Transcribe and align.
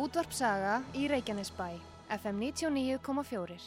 Útvarp 0.00 0.32
Saga 0.32 0.78
í 0.96 1.10
Reykjanesbæ, 1.12 1.74
FM 2.08 2.38
99,4. 2.40 3.58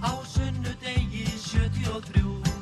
Á 0.00 0.12
sunnudegi 0.24 1.26
73 1.36 2.57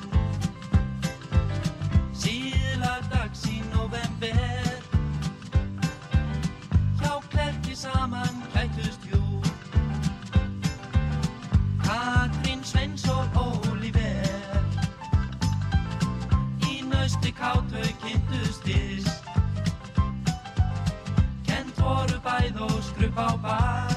skrupp 22.97 23.19
á 23.21 23.29
bar 23.45 23.93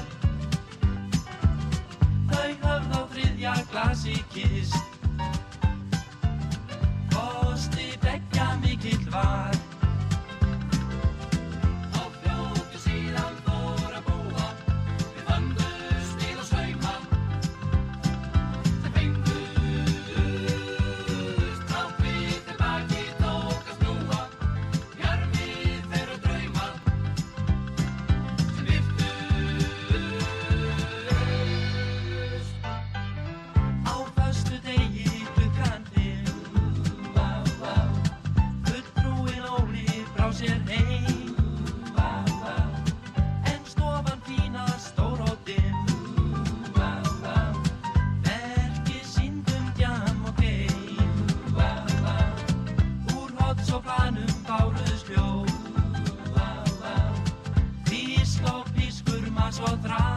Þau 2.30 2.52
höfð 2.64 2.96
á 3.00 3.02
þriðja 3.14 3.54
glasi 3.72 4.20
kist 4.34 4.89
potrà 59.70 60.09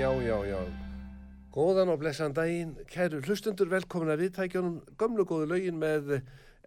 já, 0.00 0.10
já, 0.22 0.38
já. 0.46 0.60
Góðan 1.52 1.88
og 1.88 2.00
blessan 2.00 2.34
daginn, 2.36 2.74
kæru 2.90 3.22
hlustundur, 3.24 3.68
velkomin 3.70 4.12
að 4.12 4.26
viðtækjunum 4.26 4.74
gömlu 5.00 5.24
góðu 5.24 5.46
lögin 5.48 5.78
með 5.80 6.18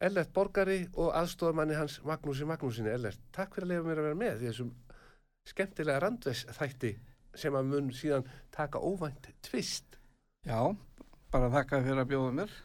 Ellert 0.02 0.32
Borgari 0.34 0.88
og 0.98 1.12
aðstofamanni 1.14 1.78
hans 1.78 2.00
Magnúsi 2.08 2.48
Magnúsinni. 2.50 2.90
Ellert, 2.90 3.20
takk 3.36 3.54
fyrir 3.54 3.68
að 3.68 3.74
lefa 3.76 3.88
mér 3.90 4.02
að 4.02 4.08
vera 4.08 4.20
með 4.24 4.42
þessum 4.48 4.72
skemmtilega 5.50 6.02
randves 6.02 6.46
þætti 6.58 6.96
sem 7.38 7.54
að 7.54 7.70
mun 7.70 7.92
síðan 7.94 8.26
taka 8.56 8.82
óvænt 8.82 9.30
tvist. 9.46 10.00
Já, 10.48 10.74
bara 11.30 11.52
þakka 11.54 11.84
fyrir 11.86 12.02
að 12.02 12.12
bjóða 12.16 12.34
mér. 12.42 12.58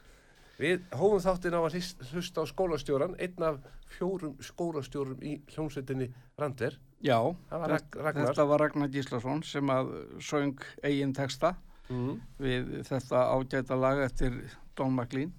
Við 0.55 0.85
hófum 0.95 1.21
þáttin 1.21 1.57
á 1.57 1.61
að 1.61 1.73
hlust- 1.75 2.05
hlusta 2.09 2.41
á 2.41 2.45
skólastjóran, 2.49 3.15
einn 3.19 3.43
af 3.43 3.59
fjórum 3.99 4.37
skólastjórum 4.41 5.21
í 5.21 5.37
hljómsveitinni 5.51 6.09
Randver. 6.39 6.79
Já, 7.05 7.19
var 7.51 7.69
Ragnar. 7.69 8.25
þetta 8.25 8.45
var 8.49 8.59
Ragnar 8.65 8.89
Gíslason 8.89 9.43
sem 9.45 9.69
að 9.69 9.91
söng 10.25 10.57
eigin 10.83 11.13
texta 11.13 11.55
Mm. 11.89 12.15
við 12.41 12.69
þetta 12.87 13.19
ágæta 13.29 13.75
lag 13.77 13.99
eftir 14.07 14.39
Don 14.75 14.95
McLean, 14.95 15.31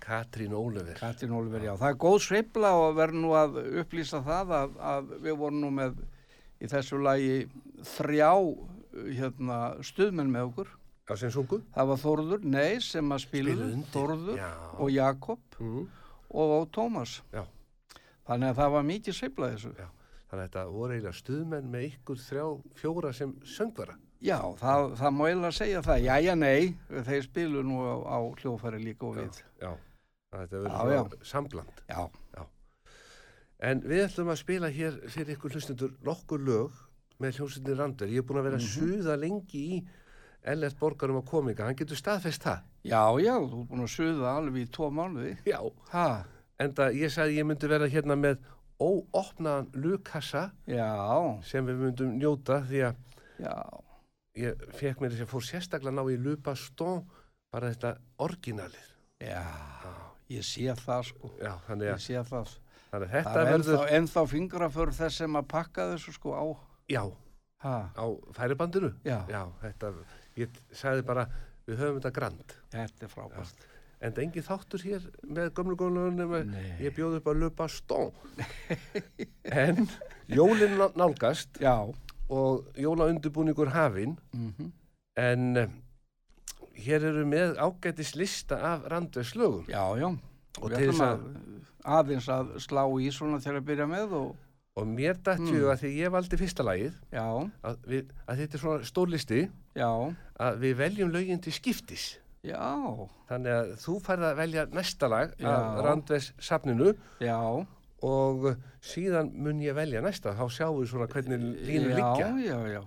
Katrín 0.00 0.52
Ólöfur. 0.54 0.94
Katrin 0.98 1.32
Oliver, 1.34 1.60
já. 1.64 1.74
Það 1.76 1.90
er 1.92 1.98
góð 2.04 2.18
sveifla 2.24 2.70
og 2.78 2.94
verður 2.96 3.20
nú 3.24 3.32
að 3.36 3.58
upplýsa 3.82 4.20
það 4.24 4.52
að, 4.56 4.76
að 4.92 5.10
við 5.26 5.36
vorum 5.42 5.60
nú 5.64 5.70
með 5.74 5.98
í 6.60 6.70
þessu 6.70 7.00
lagi 7.02 7.34
þrjá 7.96 8.30
hérna, 9.18 9.58
stuðmenn 9.86 10.32
með 10.32 10.48
okkur. 10.52 10.72
Já, 11.10 11.16
sem 11.18 11.30
sungu. 11.34 11.60
Það 11.74 11.90
var 11.90 12.00
Þórður, 12.04 12.44
nei, 12.46 12.78
sem 12.80 13.10
að 13.14 13.24
undir, 13.74 13.90
Þórður 13.92 14.36
já. 14.38 14.50
og 14.78 14.90
Jakob 14.94 15.58
Mm. 15.60 15.88
og 16.30 16.70
Tómas. 16.70 17.20
Já. 17.34 17.44
Þannig 18.30 18.52
að 18.52 18.60
það 18.60 18.70
var 18.76 18.86
mikið 18.86 19.16
sveifla 19.16 19.50
þessu. 19.54 19.72
Já, 19.74 19.88
þannig 20.30 20.38
að 20.38 20.44
þetta 20.46 20.64
voru 20.70 20.94
eiginlega 20.94 21.18
stuðmenn 21.18 21.72
með 21.72 21.86
ykkur 21.88 22.22
þrjá, 22.28 22.46
fjóra 22.78 23.12
sem 23.18 23.34
söngvara. 23.56 23.96
Já, 24.20 24.38
það, 24.60 24.86
það 25.00 25.14
má 25.16 25.22
eiginlega 25.26 25.56
segja 25.56 25.82
það. 25.82 26.06
Jæja, 26.06 26.36
nei, 26.38 26.70
þeir 27.10 27.26
spilu 27.26 27.64
nú 27.66 27.80
á, 27.82 27.94
á 28.06 28.18
hljófæri 28.38 28.82
líka 28.84 29.08
og 29.08 29.18
við. 29.18 29.42
Já, 29.58 29.70
þetta 30.36 30.62
verður 30.62 30.70
Já, 30.70 31.02
svona 31.02 31.30
sambland. 31.32 31.84
Já, 31.90 32.04
En 33.60 33.82
við 33.84 34.06
ætlum 34.06 34.30
að 34.32 34.38
spila 34.40 34.70
hér 34.72 34.94
fyrir 35.12 35.34
ykkur 35.34 35.52
hlustundur 35.52 35.90
nokkur 36.06 36.40
lög 36.40 36.76
með 37.20 37.40
hljómsveitin 37.40 37.76
Randur. 37.76 38.08
Ég 38.08 38.22
er 38.22 38.28
búin 38.28 38.40
að 38.40 38.46
vera 38.48 38.60
að 38.60 38.68
suða 38.72 39.16
lengi 39.20 39.64
í 39.76 39.80
Ellert 40.48 40.78
Borgarum 40.80 41.18
á 41.20 41.24
kominga. 41.28 41.66
Hann 41.68 41.76
getur 41.76 41.98
staðfest 42.00 42.46
það. 42.46 42.62
já, 42.88 43.02
já, 43.20 43.34
þú 43.36 43.58
er 43.58 43.66
búin 43.68 43.84
að 43.84 43.92
suða 43.92 44.30
alveg 44.38 44.62
í 44.64 44.70
tvo 44.72 44.88
mánuði. 44.96 45.34
Já. 45.44 45.58
Ha, 45.92 46.06
Enda 46.60 46.90
ég 46.92 47.12
sagði 47.12 47.38
ég 47.40 47.46
myndi 47.48 47.68
vera 47.70 47.88
hérna 47.88 48.16
með 48.20 48.40
óopnaðan 48.80 49.68
lugkassa 49.80 50.42
já, 50.68 50.88
sem 51.44 51.66
við 51.68 51.78
myndum 51.86 52.14
njóta 52.20 52.60
því 52.68 52.82
að 52.88 52.96
já, 53.44 53.54
ég 54.40 54.64
fekk 54.78 55.00
mér 55.02 55.14
þess 55.14 55.24
að 55.26 55.32
fór 55.34 55.46
sérstaklega 55.48 55.96
ná 55.96 56.02
í 56.12 56.18
Lupa 56.20 56.54
Stón 56.56 57.02
bara 57.52 57.70
þetta 57.72 57.94
orginalið. 58.24 58.88
já, 59.24 59.44
ég 60.30 60.44
sé 60.46 60.68
það 60.84 61.02
sko. 61.10 61.30
Já, 61.40 61.52
þannig 61.66 61.88
Ég 61.90 61.96
að, 61.96 62.04
sé 62.06 62.20
það. 62.30 62.52
þannig 62.90 63.08
að 63.08 63.10
Það 63.10 63.14
þetta 63.14 63.40
ennþá, 63.40 63.50
verður, 63.50 63.90
ennþá 63.98 64.22
fingraför 64.34 64.92
þess 65.00 65.20
sem 65.22 65.36
að 65.40 65.48
pakka 65.50 65.88
þessu 65.94 66.14
sko 66.16 66.32
á. 66.36 66.44
já, 66.90 67.04
Ha, 67.60 67.74
á 67.92 68.04
færibandinu. 68.32 68.88
já, 69.04 69.18
Já, 69.28 69.42
þetta, 69.60 69.90
ég 70.40 70.48
sagði 70.72 71.02
bara, 71.04 71.26
við 71.68 71.76
höfum 71.82 71.98
þetta 72.00 72.12
grand. 72.16 72.54
þetta 72.72 73.04
er 73.04 73.12
frábært. 73.12 73.66
En 74.00 74.12
það 74.14 74.18
er 74.18 74.24
engin 74.24 74.44
þáttur 74.46 74.82
hér 74.86 75.02
með 75.28 75.50
gömlu 75.58 75.74
góðlunum, 75.76 76.30
Nei. 76.48 76.68
ég 76.80 76.94
bjóð 76.96 77.18
upp 77.18 77.26
að 77.28 77.40
löpa 77.42 77.66
stón. 77.68 78.12
en 79.44 79.88
jólinn 80.30 80.78
ná- 80.80 80.94
nálgast 80.96 81.58
Já, 81.60 81.74
og 82.30 82.66
jólaundubúningur 82.80 83.68
hafinn, 83.74 84.16
mhm, 84.32 84.70
en 85.20 85.56
eh, 85.56 85.68
hér 86.80 87.04
eru 87.10 87.24
með 87.28 87.58
ágætis 87.60 88.14
lista 88.16 88.56
af 88.72 88.86
já. 90.00 90.08
Og 90.60 90.70
til 90.72 90.88
þess 90.90 91.00
að, 91.04 91.20
að 91.84 91.98
aðeins 92.00 92.28
að 92.32 92.54
slá 92.64 92.82
í 93.00 93.10
svona 93.14 93.38
til 93.40 93.52
að 93.54 93.66
byrja 93.68 93.86
með 93.86 94.12
og, 94.18 94.32
og 94.80 94.86
mér 94.88 95.14
dætti 95.20 95.50
Mm. 95.52 95.60
mm. 95.60 95.70
að 95.74 95.78
því 95.84 95.90
ég 96.00 96.10
valdi 96.16 96.36
fyrsta 96.40 96.64
lagið, 96.66 96.96
að, 97.62 97.76
við, 97.86 98.10
að 98.26 98.40
þetta 98.42 98.56
er 98.58 98.60
svona 98.64 98.88
stórlisti, 98.88 99.42
að 100.40 100.58
við 100.64 100.74
veljum 100.80 101.12
lögin 101.12 101.40
til 101.44 101.52
skiptis. 101.52 102.08
Já, 102.46 103.08
Þannig 103.28 103.52
að 103.56 103.74
þú 103.82 103.96
færð 104.06 104.24
að 104.30 104.38
velja 104.40 104.64
næsta 104.72 105.08
lag 105.12 105.34
Já. 105.38 105.50
af 105.50 105.82
Randves 105.84 106.30
safninu 106.40 106.94
já. 107.20 107.36
og 108.02 108.46
síðan 108.80 109.28
mun 109.36 109.60
ég 109.60 109.74
velja 109.76 110.00
næsta, 110.00 110.32
þá 110.38 110.46
sjáum 110.48 110.78
við 110.80 110.88
svona 110.94 111.06
hvernig 111.12 111.42
línur 111.68 111.92
já, 111.92 111.98
liggja. 112.00 112.30
Já, 112.46 112.58
já, 112.78 112.82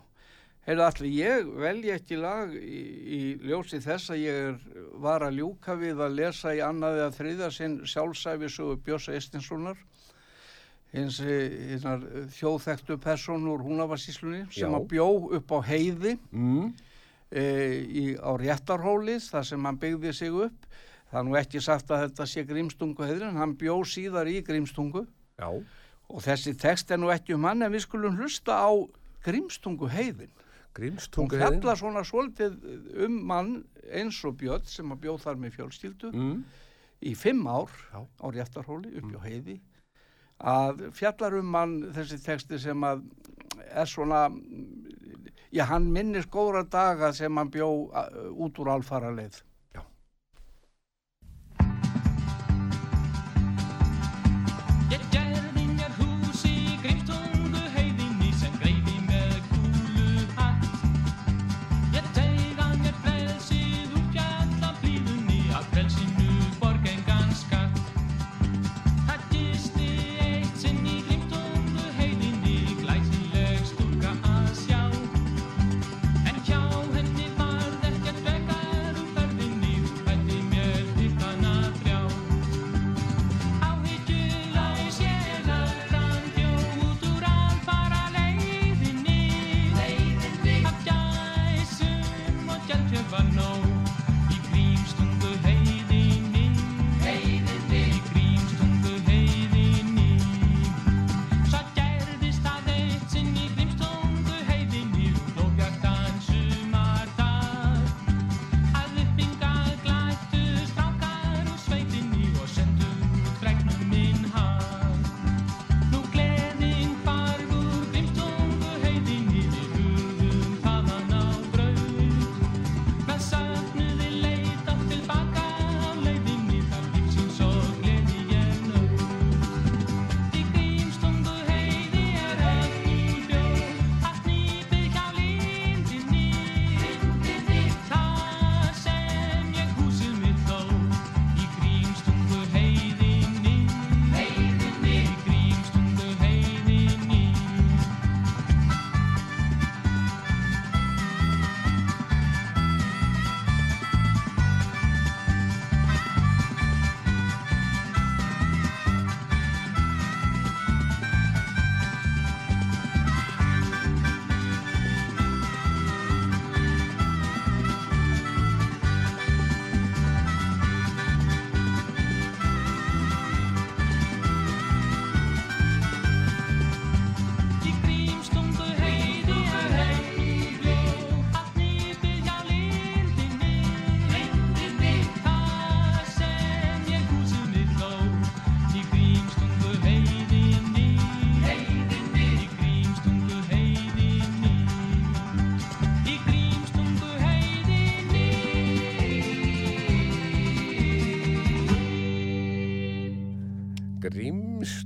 Heyrðu 0.64 0.84
allir, 0.88 1.10
ég 1.12 1.48
velja 1.60 1.96
ekki 2.00 2.18
lag 2.18 2.54
í, 2.56 2.82
í 3.04 3.18
ljósi 3.44 3.82
þess 3.84 4.14
að 4.16 4.22
ég 4.24 4.38
er, 4.48 4.54
var 5.04 5.26
að 5.28 5.36
ljúka 5.42 5.76
við 5.76 6.00
að 6.06 6.14
lesa 6.22 6.54
í 6.56 6.62
annaði 6.64 7.02
að 7.04 7.18
þriða 7.20 7.50
sinn 7.52 7.74
sjálfsæfi 7.84 8.48
sögu 8.50 8.78
Björsa 8.86 9.12
Estinssonar 9.18 9.76
hins 10.94 11.18
hinnar 11.20 12.04
þjóðþektu 12.38 12.96
person 13.02 13.44
úr 13.50 13.64
húnavarsíslunni 13.66 14.46
sem 14.54 14.70
Já. 14.72 14.78
að 14.80 14.88
bjó 14.94 15.08
upp 15.40 15.52
á 15.52 15.60
heiði 15.68 16.16
Mm. 16.32 16.72
E, 17.34 17.44
í, 17.84 18.04
á 18.22 18.32
réttarhólið 18.38 19.26
þar 19.34 19.48
sem 19.50 19.66
hann 19.66 19.80
byggði 19.82 20.14
sig 20.14 20.32
upp. 20.46 20.68
Það 21.12 21.20
er 21.20 21.26
nú 21.30 21.36
ekki 21.38 21.62
sagt 21.62 21.92
að 21.94 22.06
þetta 22.08 22.26
sé 22.30 22.44
grímstungu 22.50 23.06
heiður 23.06 23.28
en 23.32 23.42
hann 23.42 23.56
bjó 23.60 23.80
síðar 23.86 24.30
í 24.32 24.40
grímstungu 24.46 25.04
Já, 25.42 25.50
og 26.10 26.22
þessi 26.26 26.54
text 26.58 26.92
er 26.94 26.98
nú 27.02 27.10
ekki 27.14 27.36
um 27.38 27.46
hann 27.50 27.62
en 27.66 27.74
við 27.74 27.84
skulum 27.88 28.18
hlusta 28.22 28.56
á 28.66 28.72
grímstungu 29.26 29.90
heiðin. 29.94 30.32
Hún 30.34 30.74
Grímstungu 30.74 31.38
heiðin. 31.38 31.60
fjallar 31.62 31.78
svona 31.78 32.02
svolítið 32.06 32.56
um 33.06 33.20
mann 33.30 33.52
eins 33.94 34.18
og 34.26 34.38
Björn 34.42 34.66
sem 34.66 34.90
að 34.90 35.04
bjóð 35.06 35.20
þar 35.28 35.38
með 35.44 35.54
fjölskyldu 35.60 36.10
Mm. 36.14 36.40
í 37.06 37.14
fimm 37.16 37.46
ár 37.48 37.70
Já. 37.94 38.02
á 38.02 38.26
réttarhóli 38.34 38.96
upp 38.98 39.14
á 39.14 39.22
heiði 39.28 39.60
að 40.42 40.82
fjallar 40.98 41.38
um 41.38 41.46
mann 41.46 41.76
þessi 41.94 42.18
texti 42.26 42.58
sem 42.60 42.82
að 42.84 43.04
er 43.70 43.86
svona 43.86 44.26
já 45.54 45.68
hann 45.70 45.92
minnir 45.94 46.26
góðra 46.34 46.64
daga 46.66 47.12
sem 47.14 47.38
hann 47.38 47.52
bjó 47.54 47.70
a, 47.94 48.08
út 48.34 48.60
úr 48.60 48.72
alfara 48.74 49.12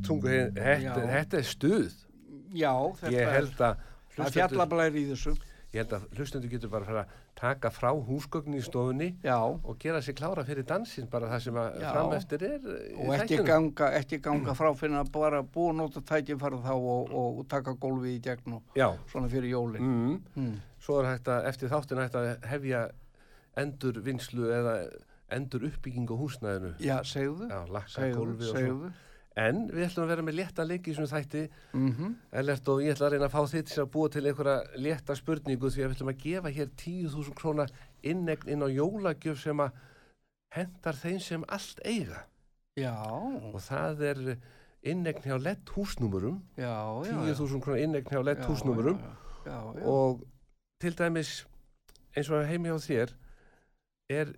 Heiðin, 0.08 0.56
þetta, 0.56 1.04
Já. 1.04 1.12
þetta 1.14 1.38
er 1.38 1.52
stuð. 1.52 2.02
já 2.56 2.74
þetta 3.02 3.28
er 3.42 3.52
það 4.18 4.36
fjallablæri 4.38 5.04
í 5.04 5.08
þessu 5.12 5.36
ég 5.74 5.82
held 5.84 5.96
að 5.98 6.06
hlustendur 6.18 6.52
getur 6.52 6.72
bara 6.72 7.02
að 7.02 7.16
taka 7.38 7.70
frá 7.74 7.90
húsgögnin 7.92 8.58
í 8.58 8.64
stofunni 8.66 9.10
já 9.26 9.38
og 9.38 9.74
gera 9.82 10.00
sér 10.02 10.16
klára 10.18 10.46
fyrir 10.48 10.66
dansinn 10.68 11.10
bara 11.12 11.30
það 11.34 11.44
sem 11.46 11.60
að 11.62 11.80
Já. 11.82 11.90
fram 11.92 12.14
eftir 12.18 12.46
er 12.48 12.70
og 12.96 13.12
ekki 13.18 13.40
ganga, 13.46 13.90
ekki 14.00 14.20
ganga 14.26 14.56
frá 14.58 14.70
fyrir 14.80 15.02
að 15.02 15.12
bara 15.14 15.42
búa 15.44 15.74
nota 15.76 16.02
tækifæra 16.02 16.62
þá 16.64 16.72
og, 16.76 17.12
og, 17.12 17.44
taka 17.52 17.76
gólfið 17.76 18.16
í 18.16 18.22
gegn 18.30 18.58
og 18.58 18.80
Já, 18.80 18.88
svona 19.12 19.30
fyrir 19.34 19.54
jólin 19.54 19.84
mm. 19.84 20.16
mm. 20.40 20.56
svo 20.88 21.02
er 21.02 21.12
hægt 21.12 21.30
að 21.34 21.50
eftir 21.52 21.74
þáttin 21.74 22.02
hægt 22.02 22.18
að 22.18 22.32
hefja 22.48 22.88
endur 23.58 24.00
vinslu 24.06 24.50
eða 24.54 24.78
endur 25.36 25.68
uppbygging 25.68 26.08
á 26.08 26.16
húsnæðinu. 26.16 26.74
já, 26.80 26.98
segðu 27.04 27.52
segðu, 27.92 28.38
segðu 28.54 28.92
En 29.38 29.67
við 29.70 29.84
ætlum 29.86 30.08
að 30.08 30.12
vera 30.13 30.24
með 30.25 30.38
létta 30.39 30.63
leiki 30.65 30.96
svona 30.98 31.12
þætti. 31.12 31.44
Mm 31.77 32.15
Ellert 32.41 32.70
og 32.74 32.82
ég 32.82 32.96
ætla 32.96 33.08
að 33.08 33.13
reyna 33.13 33.27
að 33.27 33.36
fá 33.36 33.51
þitt 33.51 33.70
til 33.72 33.82
að 33.84 33.91
búa 33.94 34.10
til 34.10 34.25
einhverja 34.25 34.82
létta 34.82 35.15
spurningu 35.15 35.70
því 35.70 35.84
að 35.84 35.89
við 35.91 35.96
ætlum 35.98 36.13
að 36.13 36.24
gefa 36.24 36.53
hér 36.58 36.72
10.000 36.84 37.38
króna 37.38 37.67
innegn 38.01 38.50
inn 38.50 38.65
á 38.65 38.70
jólagjöf 38.70 39.41
sem 39.44 39.62
að 39.62 39.77
hendar 40.58 40.96
þeim 40.98 41.20
sem 41.22 41.46
allt 41.48 41.84
eiga. 41.86 42.24
Já, 42.77 42.98
og 43.53 43.62
það 43.62 44.01
er 44.12 44.24
innegn 44.86 45.24
hjá 45.25 45.38
lett 45.41 45.70
húsnúmurum 45.75 46.41
já, 46.58 46.74
já 47.06 47.15
10.000 47.34 47.62
króna 47.62 47.84
innegn 47.84 48.10
hjá 48.10 48.22
lett 48.24 48.44
Já, 48.44 48.48
húsnúmurum 48.50 49.00
já, 49.46 49.58
og 49.86 50.22
til 50.82 50.94
dæmis 50.98 51.46
eins 52.15 52.29
og 52.29 52.46
heimi 52.46 52.70
hjá 52.70 52.77
þér 52.86 53.15
er 54.10 54.34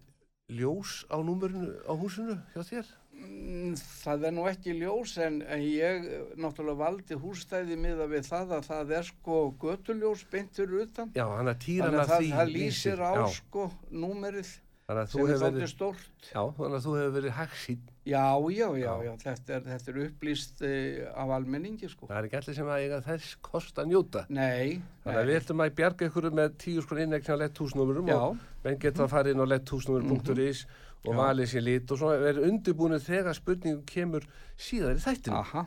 ljós 0.49 1.03
á 1.11 1.19
númurinu 1.21 1.75
á 1.85 1.93
húsinu 1.93 2.39
hjá 2.55 2.63
þér? 2.63 2.87
Mm, 3.19 3.75
Það 3.79 4.23
er 4.29 4.33
nú 4.35 4.45
ekki 4.49 4.73
ljós 4.77 5.17
en, 5.25 5.41
ég 5.63 6.07
eh, 6.07 6.31
náttúrulega 6.39 6.79
valdi 6.79 7.17
hússtæði 7.19 7.77
miða 7.79 8.07
við 8.11 8.29
það 8.29 8.55
að 8.59 8.69
það 8.69 8.95
er 8.99 9.09
sko 9.09 9.41
götuljós 9.61 10.23
beint 10.31 10.55
fyrir 10.55 10.85
utan. 10.88 11.11
Já, 11.17 11.25
Þannig 11.27 11.99
að 11.99 12.13
það, 12.13 12.31
það 12.33 12.55
lýsir 12.55 13.03
á 13.03 13.11
já, 13.19 13.27
sko 13.41 13.69
númerið 13.91 14.55
sem 14.89 15.21
er 15.21 15.38
verið, 15.38 15.67
stórt. 15.69 16.05
já, 16.31 16.41
þannig 16.57 16.75
að 16.79 16.85
þú 16.85 16.93
hefur 16.97 17.15
verið 17.19 17.33
hagsýn 17.38 17.81
Já, 18.09 18.23
já, 18.49 18.65
já, 18.79 18.93
Já. 19.05 19.11
þetta 19.21 19.53
er, 19.53 19.65
þetta 19.67 19.91
er 19.91 19.97
upplýst 20.07 20.63
uh, 20.65 21.09
af 21.13 21.33
almenningi 21.35 21.89
sko. 21.91 22.07
það 22.09 22.17
er 22.17 22.27
ekki 22.29 22.39
allir 22.39 22.57
sem 22.57 22.71
að 22.73 22.85
eiga 22.85 23.01
þess 23.05 23.35
kost 23.45 23.81
að 23.81 23.91
njóta 23.91 24.23
Nei, 24.33 24.79
þannig 25.03 25.19
að 25.21 25.29
við 25.29 25.39
ætlum 25.43 25.61
að 25.65 25.75
bjarga 25.77 26.09
ykkur 26.09 26.29
með 26.39 26.55
tíu 26.63 26.81
skon 26.85 27.03
innegna 27.05 27.38
lett 27.43 27.61
húsnúmurum 27.61 28.09
Já, 28.09 28.17
og 28.17 28.63
menn 28.65 28.79
geta 28.81 29.05
að 29.05 29.13
fara 29.13 29.33
inn 29.33 29.43
á 29.45 29.51
letthúsnúmur.is 29.53 30.63
og 31.05 31.13
Já. 31.13 31.17
valið 31.21 31.47
sér 31.53 31.63
lit 31.63 31.91
og 31.95 31.97
svo 32.01 32.09
verið 32.19 32.47
undirbúinu 32.49 32.99
þegar 32.99 33.37
spurningum 33.37 33.83
kemur 33.87 34.25
síðar 34.59 34.97
í 34.99 35.03
þættinu 35.05 35.37
aha, 35.39 35.65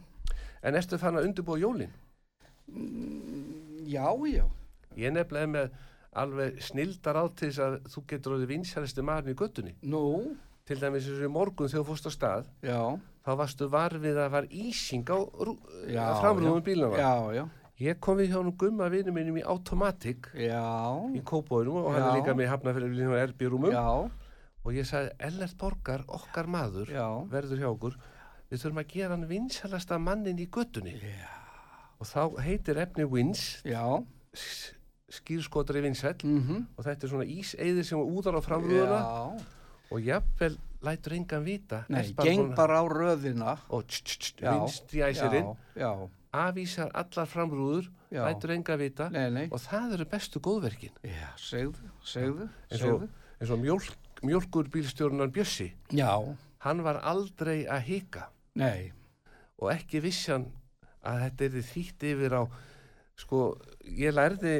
en 0.63 0.75
ertu 0.79 0.99
fann 1.01 1.17
að 1.17 1.29
undirbúa 1.31 1.59
jólin? 1.63 1.93
Já, 3.93 4.07
já, 4.29 4.45
ég 4.97 5.13
nefnilega 5.15 5.45
er 5.47 5.53
með 5.53 5.73
alveg 6.23 6.61
snildar 6.65 7.17
á 7.19 7.25
til 7.33 7.49
þess 7.49 7.63
að 7.65 7.77
þú 7.95 8.03
getur 8.13 8.35
orðið 8.37 8.51
vinsælisti 8.53 9.05
maðurinn 9.05 9.33
í 9.35 9.39
göttunni 9.41 9.73
nú, 9.89 10.03
til 10.69 10.79
dæmis 10.81 11.07
eins 11.09 11.19
og 11.23 11.27
í 11.27 11.33
morgun 11.33 11.71
þegar 11.73 11.83
þú 11.85 11.89
fórst 11.91 12.09
á 12.09 12.13
stað 12.13 12.47
já, 12.69 12.79
þá 13.25 13.31
varstu 13.41 13.69
varfið 13.73 14.21
að 14.27 14.31
var 14.37 14.49
ísing 14.53 15.09
á 15.09 15.17
rú- 15.17 15.59
Já, 15.89 16.05
framrúðum 16.21 16.65
bílana 16.67 17.01
já, 17.01 17.13
já, 17.41 17.45
ég 17.89 18.01
kom 18.05 18.21
við 18.21 18.31
hjá 18.35 18.39
hann 18.43 18.53
gumma 18.61 18.91
vinnu 18.93 19.15
mínum 19.17 19.41
í 19.41 19.45
Automatic 19.49 20.29
já, 20.37 20.63
í 21.17 21.25
Kópóinum 21.25 21.81
og 21.83 21.93
hann 21.97 22.03
er 22.05 22.11
Já. 22.13 22.17
líka 22.21 22.37
með 22.37 22.53
hafnafyrir 22.53 23.09
og 23.09 23.19
erbírúmum 23.25 23.73
já, 23.73 23.87
og 24.63 24.77
ég 24.77 24.87
sagði 24.89 25.13
Ellert 25.29 25.57
Borgar, 25.61 26.05
okkar 26.09 26.49
maður 26.51 26.93
já, 26.93 27.07
verður 27.31 27.63
hjá 27.63 27.69
okkur. 27.71 27.97
Við 28.53 28.63
þurfum 28.63 28.83
að 28.83 28.93
gera 28.93 29.17
hann 29.17 29.29
vinsælasta 29.31 29.99
mannin 29.99 30.41
í 30.43 30.49
göttunni 30.53 30.95
já, 31.01 31.31
og 31.99 32.09
þá 32.09 32.39
heitir 32.45 32.81
efni 32.83 33.09
Wins. 33.09 33.47
Skýrskotari 35.13 35.83
vinsæll. 35.85 36.23
Mhm, 36.25 36.63
og 36.77 36.87
þetta 36.87 37.05
er 37.05 37.11
svona 37.11 37.27
íseiðir 37.29 37.85
sem 37.85 38.01
úðar 38.01 38.39
á 38.39 38.41
framrúðuna. 38.41 39.01
Já, 39.03 39.45
og 39.93 40.01
jafnvel 40.01 40.57
lætur 40.83 41.13
engan 41.19 41.45
vita. 41.45 41.85
Nei, 41.93 42.15
geng 42.17 42.55
bara 42.57 42.81
á 42.81 42.85
röðina, 42.89 43.59
og 43.69 43.85
tss, 43.87 44.03
tss, 44.03 44.33
tss, 44.33 44.41
Já, 44.41 44.53
vinstri 44.57 45.05
æsirinn 45.05 45.53
afvísar 46.33 46.89
allar 46.97 47.29
framrúður 47.29 47.91
lætur 48.11 48.55
engan 48.57 48.81
vita. 48.81 49.09
Nei, 49.13 49.29
nei, 49.31 49.45
og 49.53 49.61
það 49.61 49.99
eru 49.99 50.07
bestu 50.09 50.41
góðverkin. 50.41 50.95
Já, 51.05 51.29
segðu, 51.37 51.91
segðu, 52.05 52.49
eins 52.71 52.81
og, 52.81 52.87
segðu, 52.87 53.11
eins 53.39 53.53
og 53.53 53.61
mjólk, 53.61 54.02
mjólkur 54.23 54.71
bílstjórnar 54.73 55.33
Bjössi 55.35 55.73
já, 55.93 56.13
hann 56.63 56.83
var 56.85 57.01
aldrei 57.03 57.65
að 57.67 57.87
hika. 57.89 58.29
Nei, 58.59 58.93
og 59.59 59.73
ekki 59.73 60.03
vissi 60.05 60.33
hann 60.33 60.51
að 61.03 61.25
þetta 61.25 61.49
er 61.49 61.67
þýtt 61.73 62.07
yfir 62.13 62.37
á 62.39 62.43
sko, 63.19 63.43
ég 63.83 64.15
lærði 64.15 64.57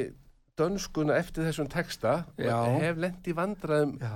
dönskuna 0.59 1.17
eftir 1.17 1.47
þessum 1.47 1.69
texta 1.71 2.23
Já. 2.37 2.53
og 2.59 2.81
hef 2.83 2.99
lent 3.01 3.27
í 3.27 3.33
vandræðum 3.35 3.95
já, 4.01 4.13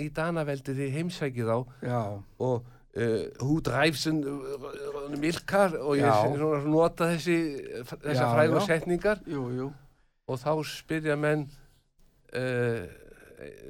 í 0.00 0.08
Danaveldi 0.16 0.74
því 0.78 0.86
heimsækið 0.94 1.50
á 1.52 1.58
já, 1.84 2.00
og 2.40 2.70
uh, 2.96 3.26
hú 3.42 3.58
dræfsin 3.66 4.22
uh, 4.24 5.10
milkar 5.20 5.76
og 5.80 5.98
ég 6.00 6.38
nota 6.70 7.10
þessi 7.12 7.36
þessar 7.90 8.32
frægur 8.36 8.64
setningar. 8.64 9.20
Jú, 9.28 9.44
jú, 9.58 9.68
og 10.30 10.40
þá 10.40 10.52
spyrja 10.70 11.18
menn 11.20 11.44
uh, 12.32 12.86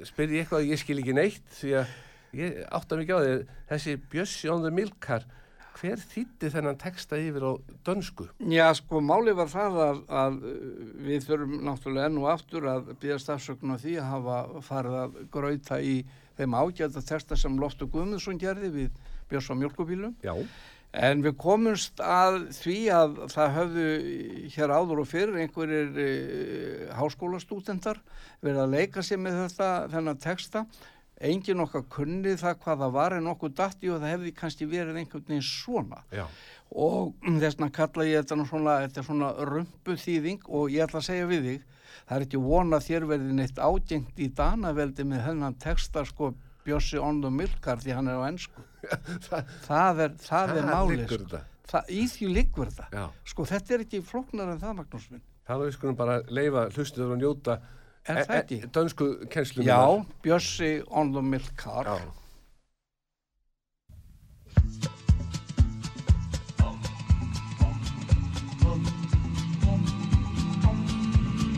spyrja 0.07 0.37
ég 0.37 0.45
eitthvað 0.45 0.63
að 0.63 0.71
ég 0.71 0.81
skil 0.81 0.97
ekki 1.01 1.17
neitt 1.17 1.53
því 1.59 1.75
að 1.81 1.93
ég 2.39 2.57
átta 2.79 2.99
mikið 2.99 3.15
á 3.15 3.21
því. 3.21 3.37
Þessi 3.71 3.95
the 4.65 4.71
milkar 4.71 5.27
hver 5.81 6.01
þýtti 6.01 6.49
þennan 6.53 6.79
texta 6.79 7.17
yfir 7.19 7.45
á 7.47 7.51
dönsku? 7.85 8.27
Já, 8.51 8.67
sko, 8.77 9.01
máli 9.01 9.33
var 9.37 9.49
það 9.51 9.77
að, 9.85 10.01
að 10.23 10.35
uh, 10.41 10.57
við 11.07 11.27
þurfum 11.27 11.55
náttúrulega 11.67 12.09
enn 12.09 12.19
og 12.21 12.27
aftur 12.31 12.67
að 12.69 12.91
býða 13.01 13.21
stafsökun 13.23 13.73
á 13.73 13.77
því 13.81 13.95
að 14.01 14.11
hafa 14.11 14.65
farið 14.67 14.97
að 15.01 15.15
grauta 15.33 15.79
í 15.81 15.95
þeim 16.37 16.57
ágæta 16.57 17.05
texta 17.05 17.37
sem 17.39 17.57
Loftur 17.59 17.89
Guðmundsson 17.91 18.39
gerði 18.41 18.71
við 18.75 19.01
Björns 19.31 19.49
á 19.51 19.55
mjölkubílum. 19.55 20.15
já, 20.21 20.33
En 20.91 21.21
við 21.23 21.37
komumst 21.39 22.01
að 22.03 22.49
því 22.57 22.77
að 22.91 23.19
það 23.31 23.53
höfðu 23.57 23.83
hér 24.51 24.73
áður 24.75 25.03
og 25.03 25.07
fyrir 25.07 25.37
einhverjir 25.39 25.99
uh, 26.03 26.87
háskólastúdendar 26.99 28.01
verið 28.43 28.63
að 28.65 28.73
leika 28.75 29.03
sér 29.05 29.21
með 29.23 29.37
þetta, 29.45 29.69
þennan 29.93 30.19
texta. 30.19 30.65
Engin 31.21 31.63
okkar 31.63 31.85
kunni 31.93 32.33
það 32.35 32.57
hvað 32.63 32.83
það 32.83 32.95
var 32.97 33.15
en 33.15 33.31
okkur 33.31 33.53
datti 33.55 33.91
og 33.93 34.01
það 34.01 34.15
hefði 34.15 34.33
kannski 34.41 34.67
verið 34.67 34.99
einhvern 34.99 35.27
veginn 35.27 35.45
svona 35.45 36.01
já, 36.09 36.23
og 36.73 37.11
þess 37.21 37.59
vegna 37.59 37.69
kalla 37.75 38.07
ég 38.07 38.23
þetta 38.23 38.47
svona, 38.49 38.77
þetta 38.87 38.99
er 39.01 39.05
svona 39.05 39.29
rumpu 39.51 39.97
þýðing 40.01 40.47
og 40.49 40.73
ég 40.73 40.87
ætla 40.87 40.97
að 40.97 41.07
segja 41.11 41.27
við 41.29 41.45
þig 41.45 41.67
það 42.07 42.15
er 42.17 42.25
ekki 42.25 42.41
vona 42.41 42.79
þér 42.81 43.05
verði 43.11 43.35
neitt 43.37 43.61
ágengt 43.61 44.17
í 44.17 44.31
Danaveldi 44.35 45.05
með 45.07 45.23
hennan 45.27 45.59
texta 45.61 46.03
sko 46.09 46.31
Bjössi 46.65 46.99
on 47.01 47.21
the 47.23 47.31
milkar 47.33 47.79
því 47.81 47.95
hann 47.97 48.11
er 48.11 48.21
á 48.21 48.23
ennsku 48.29 48.63
það, 49.27 49.51
það 49.65 50.01
er, 50.05 50.15
það 50.27 50.55
er 50.59 50.69
málið 50.69 51.03
sko. 51.09 51.41
það, 51.73 51.91
í 51.97 52.05
því 52.13 52.31
liggur 52.37 52.71
þetta 52.71 53.01
já, 53.01 53.05
sko 53.33 53.45
þetta 53.51 53.75
er 53.77 53.85
ekki 53.85 54.01
flóknar 54.05 54.53
en 54.55 54.61
það 54.63 54.79
Magnús 54.81 55.09
minn 55.11 55.23
þá 55.47 55.53
við 55.65 55.75
skulum 55.77 55.99
bara 55.99 56.17
leifa 56.29 56.67
hlustuður 56.75 57.15
og 57.15 57.21
njóta 57.21 57.59
er 58.09 58.23
það 58.25 58.39
ekki? 58.39 58.59
dönsku 58.73 59.11
kennslu 59.33 59.65
Já, 59.67 59.79
Bjössi 60.25 60.71
on 60.89 61.13
the 61.13 61.21
milkar 61.21 61.85
já. 61.89 61.99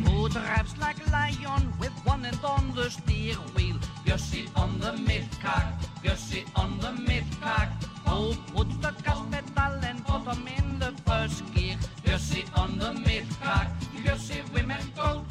Who 0.05 0.29
drives 0.29 0.77
like 0.77 0.97
a 1.05 1.09
lion 1.11 1.73
with 1.79 1.91
one 2.05 2.23
hand 2.23 2.39
on 2.43 2.73
the 2.75 2.89
steer 2.89 3.35
wheel? 3.55 3.79
Bjössi 4.05 4.49
on 4.55 4.79
the 4.79 4.91
milk 4.93 5.31
cart, 5.41 5.73
Bjössi 6.03 6.45
on 6.55 6.77
the 6.79 6.91
milk 6.91 7.25
cart. 7.41 7.69
Who 8.05 8.33
puts 8.53 8.75
the 8.77 8.91
gas 9.03 9.19
pedal 9.31 9.83
and 9.83 10.05
bottom 10.05 10.47
in 10.47 10.79
the 10.79 10.91
first 11.05 11.43
gear? 11.53 11.77
Bjössi 12.03 12.45
on 12.57 12.77
the 12.79 12.93
milk 12.93 13.27
cart, 13.41 13.67
Bjössi 13.95 14.43
women 14.53 14.91
go. 14.95 15.23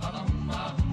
Who 0.00 0.85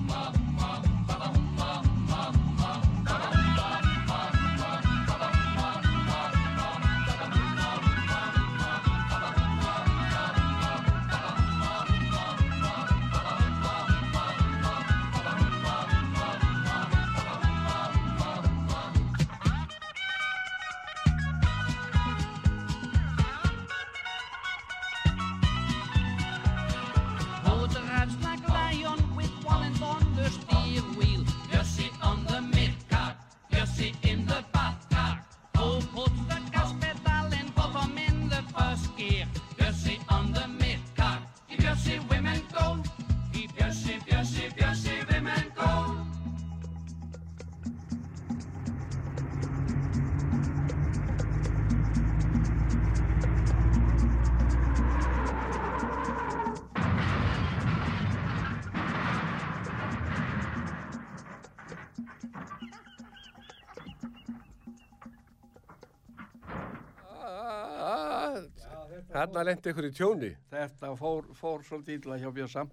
Þarna 69.33 69.49
lendi 69.49 69.71
ykkur 69.73 69.87
í 69.87 69.93
tjóni 69.97 70.27
þetta 70.51 70.93
fór, 70.99 71.25
fór 71.33 71.63
svolítið 71.65 71.95
illa 72.03 72.19
hjá 72.21 72.29
Bjössa 72.35 72.65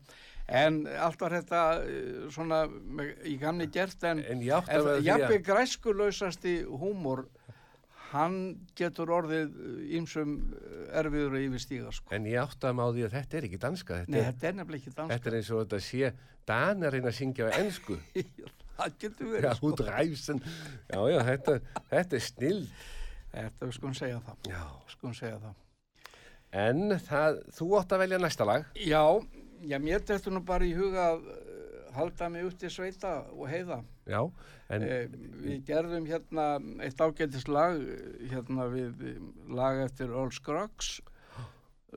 en 0.61 0.83
allt 1.01 1.23
var 1.25 1.33
þetta 1.39 1.61
eh, 1.81 2.27
svona 2.35 2.59
í 3.25 3.37
gamni 3.41 3.71
gert 3.73 4.05
en 4.05 4.21
en 4.21 4.43
jafnveg 4.45 5.47
græskulausasti 5.47 6.59
húmor 6.69 7.25
hann 8.11 8.37
getur 8.77 9.13
orðið 9.15 9.57
ímsum 9.97 10.37
erfiður 10.99 11.39
að 11.39 11.47
yfirstíga 11.47 11.93
sko. 11.95 12.11
En 12.13 12.27
ég 12.29 12.43
átti 12.43 12.67
að 12.67 12.77
má 12.77 12.85
því 12.91 13.07
að 13.07 13.15
þetta 13.17 13.39
er 13.39 13.47
ekki 13.49 13.61
danska. 13.63 14.01
Þetta, 14.03 14.13
Nei, 14.13 14.21
er, 14.21 14.29
þetta 14.33 14.49
er 14.49 14.57
nefnilega 14.59 14.83
ekki 14.83 14.95
danska. 14.97 15.15
þetta 15.15 15.31
er 15.31 15.39
eins 15.39 15.51
og 15.55 15.63
þetta 15.63 15.81
sé 15.87 16.13
Danir 16.51 16.97
reyna 16.97 17.13
að 17.13 17.19
syngja 17.21 17.47
á 17.47 17.51
ennsku. 17.61 17.99
það 18.81 18.97
getur 19.05 19.29
Já, 19.29 19.33
verið 19.37 19.57
sko. 19.61 19.71
út 19.71 19.85
ræfsen. 19.87 20.43
Já, 20.91 21.01
já, 21.15 21.19
þetta, 21.31 21.59
þetta 21.95 22.19
er 22.19 22.27
snill. 22.27 22.63
Þetta 23.31 23.69
við 23.69 23.77
skulum 23.79 23.99
segja 24.01 24.23
það. 24.27 24.47
Já. 24.51 24.63
Skulum 24.91 25.19
segja 25.21 25.43
það. 25.47 25.59
En 26.53 26.97
það, 26.99 27.43
þú 27.55 27.69
átt 27.79 27.93
að 27.95 28.03
velja 28.05 28.19
næsta 28.23 28.47
lag. 28.49 28.67
Já, 28.75 29.05
já, 29.63 29.79
mér 29.79 30.03
þetta 30.07 30.33
nú 30.35 30.43
bara 30.47 30.67
í 30.67 30.73
huga 30.75 31.13
að 31.13 31.29
eh, 31.31 31.83
halda 31.95 32.31
mig 32.33 32.49
út 32.49 32.65
í 32.67 32.71
sveita 32.73 33.13
og 33.37 33.47
heiða. 33.51 33.83
Já, 34.11 34.23
en 34.71 34.87
Eh, 34.87 35.11
við 35.43 35.65
gerðum 35.67 36.07
hérna 36.07 36.47
eitt 36.83 37.01
ágætis 37.03 37.47
lag 37.51 37.79
eh, 37.79 38.27
hérna 38.31 38.67
við 38.71 39.05
eh, 39.13 39.21
lag 39.51 39.83
eftir 39.85 40.11
Earl 40.11 40.33
Scruggs 40.35 41.01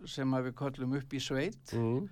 sem 0.10 0.34
við 0.34 0.54
köllum 0.58 0.96
upp 0.98 1.14
í 1.14 1.22
sveit 1.22 1.74
mm, 1.78 2.08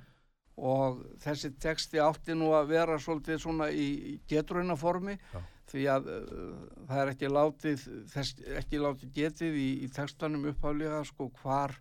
og 0.62 1.02
þessi 1.24 1.50
texti 1.58 2.02
átti 2.02 2.36
nú 2.38 2.52
að 2.54 2.76
vera 2.76 3.00
svolítið 3.02 3.42
svona 3.42 3.72
í 3.74 4.20
getruna 4.30 4.78
formi 4.78 5.16
Já. 5.18 5.40
því 5.72 5.86
að 5.96 6.10
uh, 6.14 6.60
það 6.90 7.02
er 7.02 7.12
ekki 7.16 7.32
látið, 7.32 7.86
þess, 8.14 8.36
ekki 8.62 8.82
látið 8.84 9.14
getið 9.18 9.58
í, 9.58 9.70
í 9.86 9.90
textanum 9.96 10.46
upphaflega 10.52 11.02
sko 11.10 11.32
hvar 11.42 11.74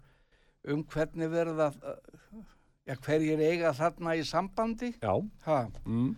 um 0.68 0.82
hvernig 0.84 1.30
verða 1.32 1.70
uh, 1.72 1.94
ja, 2.86 2.96
hverjir 2.96 3.40
eiga 3.40 3.72
þarna 3.76 4.16
í 4.18 4.24
sambandi? 4.26 4.92
Já, 5.02 5.14
ha, 5.46 5.60
mm, 5.86 6.10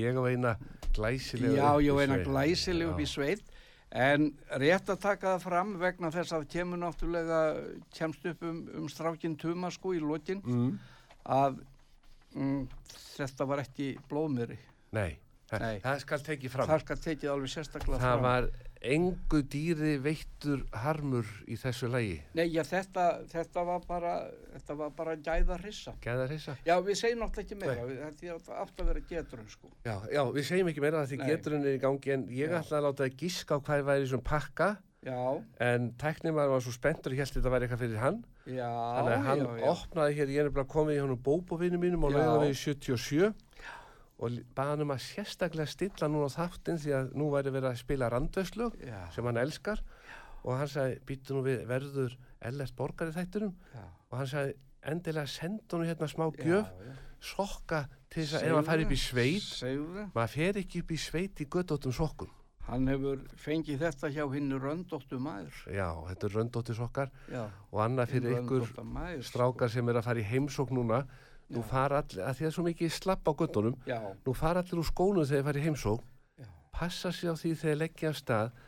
ég 0.00 0.16
á 0.16 0.22
eina 0.30 0.54
glæsilega 0.94 1.58
já, 1.58 1.68
ég 1.84 1.98
veina 1.98 2.14
sveit. 2.20 2.28
glæsileg 2.30 2.88
upp 2.94 3.00
í 3.02 3.08
sveit. 3.10 3.42
En 3.94 4.32
rétt 4.58 4.88
að 4.90 4.98
taka 5.04 5.34
það 5.36 5.42
fram 5.44 5.68
vegna 5.78 6.08
þess 6.10 6.32
að 6.34 6.48
kemur 6.50 6.80
náttúrulega 6.82 7.40
kemst 7.94 8.24
upp 8.26 8.42
um, 8.42 8.56
um 8.80 8.88
strákin 8.90 9.36
Tuma 9.38 9.70
sko 9.70 9.92
í 9.94 10.00
lokin 10.02 10.40
Mm, 10.42 10.72
að 11.30 11.60
mm, 12.34 12.64
þetta 13.14 13.46
var 13.46 13.62
ekki 13.62 13.92
blóðmeri. 14.10 14.58
Nei, 14.98 15.14
það, 15.50 15.60
Nei. 15.62 15.78
það 15.84 16.00
skal 16.02 16.18
tekið 16.26 16.50
fram. 16.56 16.66
það 16.72 16.82
skal 16.88 16.98
tekið 17.04 17.30
alveg 17.36 17.52
sérstaklega 17.54 18.00
Það 18.02 18.16
fram. 18.18 18.26
var 18.26 18.50
engu 18.84 19.40
dýri 19.48 19.94
veittur 20.04 20.62
harmur 20.76 21.24
í 21.48 21.56
þessu 21.56 21.88
lagi. 21.88 22.18
Nei, 22.36 22.46
já, 22.52 22.62
þetta, 22.68 23.04
þetta 23.32 23.64
var 23.64 23.84
bara 23.88 24.14
þetta 24.54 24.76
var 24.78 24.90
bara 24.96 25.16
gæða 25.16 25.56
hrissa 25.62 25.94
Gæðar 26.04 26.34
hissa? 26.36 26.56
já, 26.66 26.74
við 26.84 26.98
segjum 27.00 27.22
náttúrulega 27.24 27.44
ekki 27.46 27.58
meira 27.60 27.86
við- 27.88 28.02
þetta 28.20 28.58
átt 28.62 28.80
að 28.84 28.90
vera 28.92 29.04
geturinn 29.08 29.48
sko 29.48 29.70
Já, 29.84 29.96
já, 30.12 30.22
við 30.36 30.44
segjum 30.50 30.68
ekki 30.72 30.84
meira 30.84 31.02
að 31.02 31.08
því 31.14 31.18
Nei. 31.22 31.26
geturinn 31.32 31.64
er 31.68 31.78
í 31.78 31.80
gangi 31.82 32.12
en 32.14 32.26
ég 32.28 32.50
Já. 32.52 32.58
ætla 32.60 32.78
að 32.80 32.86
láta 32.90 33.04
að 33.08 33.16
gíska 33.24 33.56
á 33.56 33.64
hvað 33.64 33.84
væri 33.88 34.02
í 34.02 34.06
þessum 34.06 34.24
pakka 34.24 34.68
já, 35.04 35.42
en 35.60 35.90
tæknimar 36.00 36.48
var 36.48 36.60
svo 36.64 36.72
spenntur 36.72 37.12
og 37.12 37.18
held 37.20 37.34
þetta 37.34 37.50
væri 37.52 37.66
eitthvað 37.66 37.82
fyrir 37.84 37.98
hann 38.04 38.20
já, 38.46 38.68
þannig 38.68 39.16
að 39.16 39.26
hann 39.28 39.42
já, 39.44 39.66
opnaði 39.74 40.14
hér, 40.20 40.28
ég 40.32 40.38
er 40.40 40.48
nefnilega 40.48 40.72
komið 40.76 40.96
í 40.96 41.02
honum 41.04 41.20
bóbovinu 41.24 41.80
mínum 41.82 42.04
á 42.04 42.08
Já. 42.08 42.16
lauðavegi 42.20 42.56
77 42.62 43.32
og 44.22 44.36
baði 44.54 44.74
hann 44.74 44.84
um 44.84 44.92
að 44.94 45.02
sérstaklega 45.04 45.70
stilla 45.70 46.08
núna 46.10 46.28
á 46.30 46.36
þáttinn 46.36 46.78
því 46.82 46.92
að 46.98 47.14
nú 47.18 47.30
væri 47.32 47.54
verið 47.54 47.70
að 47.72 47.80
spila 47.80 48.10
randvöslög 48.12 48.76
já, 48.84 49.00
sem 49.14 49.26
hann 49.28 49.40
elskar. 49.42 49.82
Og 50.44 50.58
hann 50.60 50.70
sagði, 50.70 51.00
býttu 51.08 51.34
nú 51.34 51.42
við 51.46 51.64
verður 51.68 52.14
ellert 52.44 52.76
borgar 52.76 53.10
í 53.10 53.16
þættinum? 53.16 53.54
Já, 53.72 53.84
og 54.10 54.16
hann 54.20 54.30
sagði, 54.30 54.54
endilega 54.92 55.32
senda 55.32 55.76
hún 55.76 55.88
hérna 55.88 56.08
smá 56.12 56.26
já, 56.28 56.44
gjöf, 56.44 56.72
já. 56.84 56.94
sokka 57.24 57.82
til 58.12 58.22
þess 58.22 58.38
að 58.38 58.48
ef 58.48 58.56
hann 58.58 58.68
fær 58.68 58.84
upp 58.84 58.94
í 58.94 59.00
sveit 59.00 59.46
segðu 59.48 60.06
maður 60.14 60.34
fer 60.34 60.58
ekki 60.60 60.82
upp 60.84 60.92
í 60.92 60.98
sveit 61.00 61.40
í 61.40 61.48
göttóttum 61.50 61.94
sokkum. 61.96 62.32
Hann 62.64 62.88
hefur 62.88 63.20
fengið 63.36 63.82
þetta 63.82 64.08
hjá 64.14 64.24
hinn 64.32 64.54
röndóttu 64.56 65.18
maður. 65.20 65.56
Já, 65.68 65.88
þetta 66.08 66.28
er 66.28 66.36
röndóttir 66.38 66.78
sokkar. 66.78 67.10
Já, 67.28 67.42
og 67.68 67.82
annað 67.84 68.14
fyrir 68.14 68.38
ykkur 68.38 68.70
maður, 68.88 69.24
strákar 69.28 69.72
sem 69.72 69.90
er 69.92 70.00
að 70.00 70.06
fara 70.06 70.22
í 70.22 70.28
heimsókn 70.30 70.78
núna 70.78 71.02
nú 71.52 71.64
fara 71.68 72.00
allir, 72.02 72.22
að 72.24 72.38
því 72.38 72.44
að 72.44 72.44
það 72.44 72.50
er 72.50 72.54
svo 72.56 72.66
mikið 72.68 72.94
slapp 72.94 73.28
á 73.28 73.32
já, 73.86 73.98
nú 74.24 74.34
fara 74.34 74.62
allir 74.64 74.80
úr 74.80 74.88
skónum 74.88 75.26
þegar 75.26 75.34
þeir 75.34 75.48
fara 75.48 75.58
í 75.58 75.66
heimsókn. 75.66 76.06
Já, 76.40 76.48
passa 76.72 77.12
sig 77.12 77.28
á 77.28 77.34
því 77.34 77.54
þegar 77.60 77.82
leggja 77.82 78.08
af 78.08 78.16
stað 78.22 78.62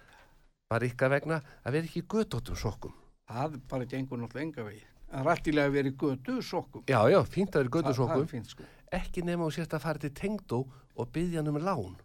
bara 0.69 0.87
ykkar 0.91 1.15
vegna 1.15 1.41
að 1.63 1.73
vera 1.73 1.89
ekki 1.89 2.03
í 2.03 2.11
göttóttum 2.11 2.59
sokkum. 2.59 2.95
Það 3.27 3.59
bara 3.71 3.89
gengur 3.89 4.21
náttúrulega 4.21 4.47
enga 4.47 4.69
vegi 4.69 4.85
það 5.07 5.21
er 5.21 5.29
rættilega 5.31 5.71
að 5.71 5.77
vera 5.77 5.91
í 5.91 5.95
götu 6.01 6.41
sokkum 6.43 6.89
já, 6.91 6.99
já, 7.11 7.21
fínt 7.31 7.55
að 7.55 7.63
vera 7.63 7.71
í 7.71 7.75
göttusokkum 7.77 8.25
er 8.25 8.33
fínt 8.33 8.51
sko. 8.51 8.67
Ekki 8.97 9.23
nema 9.27 9.47
og 9.47 9.55
sérst 9.55 9.77
að 9.77 9.85
fara 9.87 10.03
til 10.03 10.13
tengdó 10.15 10.65
og 10.97 11.09
byggja 11.15 11.43
hann 11.43 11.51
um 11.51 11.59
lán. 11.63 11.97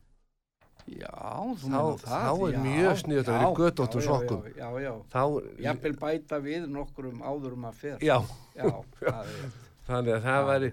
Já, 0.90 1.14
þú 1.62 1.70
meinar 1.70 2.00
það. 2.02 2.24
þá 2.26 2.46
er 2.48 2.54
já, 2.56 2.62
mjög 2.66 3.02
sniðugt 3.02 3.28
að 3.30 3.36
vera 3.36 3.42
í 3.42 3.52
já, 3.52 3.58
götóttum 3.62 4.02
já, 4.02 4.06
já, 4.06 4.10
sokkum. 4.10 4.48
Já, 4.58 4.70
já, 4.82 4.94
þá, 5.14 5.22
Jafnvel 5.66 5.94
bæta 6.02 6.40
við 6.42 6.66
nokkurum 6.74 7.22
áðurum 7.22 7.68
að 7.70 7.82
fer. 7.84 8.02
já, 8.02 8.18
Já, 8.58 8.68
það 8.98 9.20
er, 9.22 9.60
þannig 9.88 10.14
að 10.18 10.24
það 10.26 10.40
Já. 10.42 10.48
væri 10.52 10.72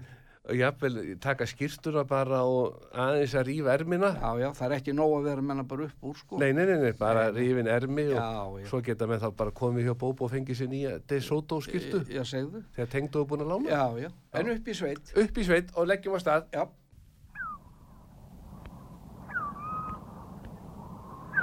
jafnvel 0.49 0.93
taka 1.21 1.45
skýrstuna 1.45 2.01
bara 2.09 2.39
og 2.47 2.79
aðeins 2.97 3.35
að 3.37 3.43
rífa 3.51 3.73
ermina 3.75 4.07
já, 4.15 4.29
já, 4.41 4.47
það 4.57 4.65
er 4.71 4.75
ekki 4.79 4.93
nóg 4.97 5.11
að 5.19 5.27
vera 5.27 5.43
menna 5.45 5.63
bara 5.69 5.83
upp 5.85 6.07
úr, 6.09 6.15
sko. 6.17 6.39
nei, 6.41 6.49
nei, 6.57 6.63
nei, 6.65 6.77
nei, 6.87 6.93
bara 6.97 7.27
rífin 7.35 7.67
ermi 7.69 8.07
og 8.07 8.17
Já, 8.17 8.29
já. 8.63 8.65
svo 8.71 8.79
geta 8.81 9.05
með 9.11 9.21
þá 9.27 9.29
bara 9.43 9.51
komið 9.59 9.85
hjá 9.89 9.93
Bóbo 10.01 10.25
og 10.25 10.31
fengið 10.33 10.57
sér 10.63 10.71
nýja 10.71 10.95
De 11.05 11.21
Soto 11.21 11.59
skýrtu 11.61 12.01
Já, 12.09 12.23
segðu. 12.25 12.63
þegar 12.73 12.89
tengdó 12.95 13.21
er 13.21 13.29
búin 13.29 13.45
að 13.45 13.51
lána 13.53 13.69
Já, 13.69 13.83
já. 14.07 14.09
En 14.41 14.49
upp 14.55 14.67
í 14.67 14.73
sveit. 14.73 15.13
upp 15.15 15.37
í 15.37 15.45
sveit 15.45 15.69
og 15.75 15.85
leggjum 15.91 16.17
á 16.17 16.19
stað 16.23 16.49
Já. 16.55 16.65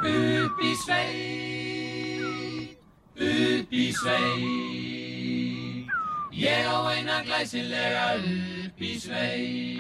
Upp 0.07 0.59
í 0.63 0.73
sveit, 0.83 2.75
upp 3.17 3.73
í 3.73 3.87
sveit, 3.97 5.06
ég 6.37 6.69
á 6.69 6.79
eina 6.93 7.23
glæsilega 7.25 8.07
upp 8.21 8.81
í 8.81 8.93
sveit. 9.01 9.76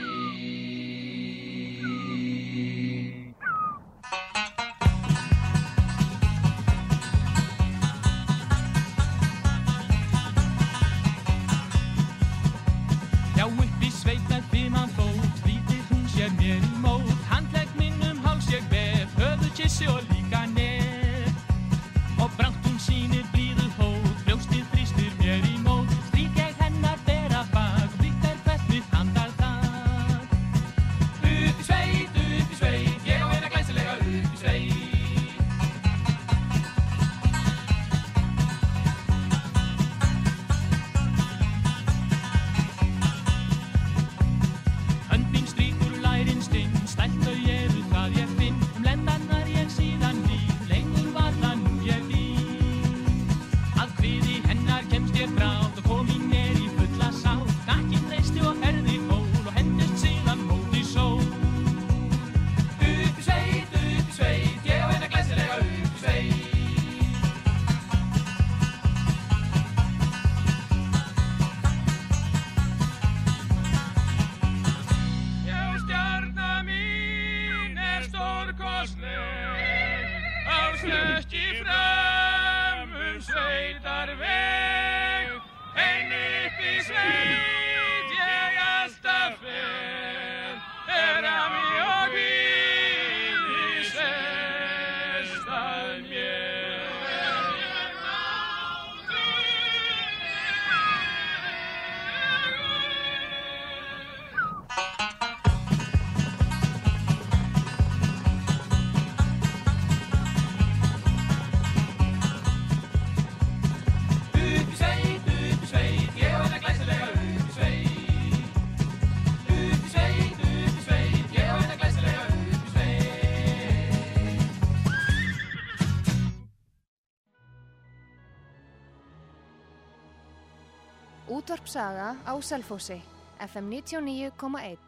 Saga 131.77 132.17
á 132.25 132.33
Selfossi, 132.41 132.97
FM 133.37 133.67
99,1. 133.69 134.85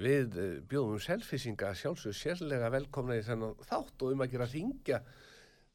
Við 0.00 0.38
eh, 0.40 0.54
bjóðum 0.64 1.02
selfisinga 1.04 1.74
sjálfsög 1.76 2.16
sérlega 2.16 2.70
velkomna 2.72 3.18
í 3.20 3.26
þennan 3.26 3.58
þátt 3.68 4.06
og 4.06 4.14
um 4.14 4.24
að 4.24 4.32
gera 4.32 4.46
ringja 4.48 5.02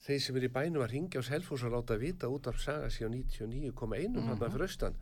þeir 0.02 0.24
sem 0.26 0.42
er 0.42 0.48
í 0.48 0.52
bænum 0.58 0.82
að 0.88 0.96
ringja 0.96 1.22
á 1.22 1.30
selfos 1.30 1.68
og 1.68 1.76
láta 1.76 2.00
vita 2.02 2.26
út 2.34 2.50
af 2.50 2.58
saga 2.64 2.90
síðan 2.90 3.20
99,1 3.20 3.78
mm 3.78 4.34
-hmm. 4.34 4.50
fyrir 4.50 4.66
austan 4.66 4.98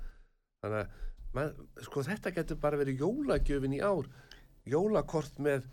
þannig 0.60 0.80
að 0.84 0.88
man, 1.40 1.56
sko, 1.88 2.04
þetta 2.04 2.36
getur 2.36 2.60
bara 2.68 2.84
verið 2.84 3.00
jólagjöfin 3.00 3.80
í 3.80 3.80
ár 3.80 4.12
jólakort 4.68 5.40
með 5.40 5.72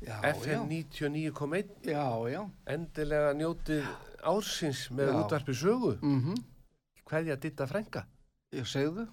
Já, 0.00 0.16
FM 0.32 0.64
99,1 0.72 1.92
Já, 1.92 2.08
já. 2.32 2.42
endilega 2.64 3.36
njótið 3.36 3.84
ársins 4.26 4.86
með 4.90 5.14
útvarpi 5.22 5.54
sögu 5.54 5.96
Mm 6.02 6.34
hverja 7.08 7.36
ditta 7.40 7.64
frænga 7.66 8.02
Ég 8.52 8.66
segðu. 8.68 9.06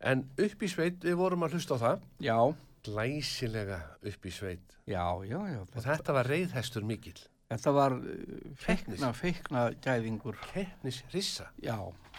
en 0.00 0.24
upp 0.38 0.62
í 0.62 0.68
sveit, 0.68 0.96
við 1.04 1.14
vorum 1.14 1.44
að 1.46 1.52
hlusta 1.54 1.76
á 1.78 1.82
það 1.84 2.00
Já, 2.26 2.38
glæsilega 2.84 3.78
upp 4.02 4.26
í 4.26 4.32
sveit 4.34 4.74
já, 4.86 5.04
já, 5.24 5.38
já. 5.52 5.60
og 5.62 5.82
þetta 5.84 6.12
var 6.16 6.26
reyðhestur 6.26 6.82
mikill 6.84 7.20
Þetta 7.52 7.72
var 7.76 7.92
uh, 7.92 8.50
feikna, 8.56 9.12
feikna 9.14 9.62
gæðingur. 9.84 10.34
keppnis 10.52 11.02
rissa 11.12 11.50
Já, 11.62 11.76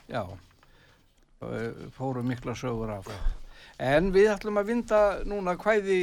já. 0.08 0.24
Uh, 1.42 1.90
Fóru 1.92 2.24
mikla 2.24 2.54
sögur 2.56 2.90
af. 2.94 3.10
En 3.82 4.12
við 4.16 4.30
ætlum 4.32 4.58
að 4.62 4.70
vinda 4.70 5.00
núna 5.28 5.58
hvæði 5.60 5.98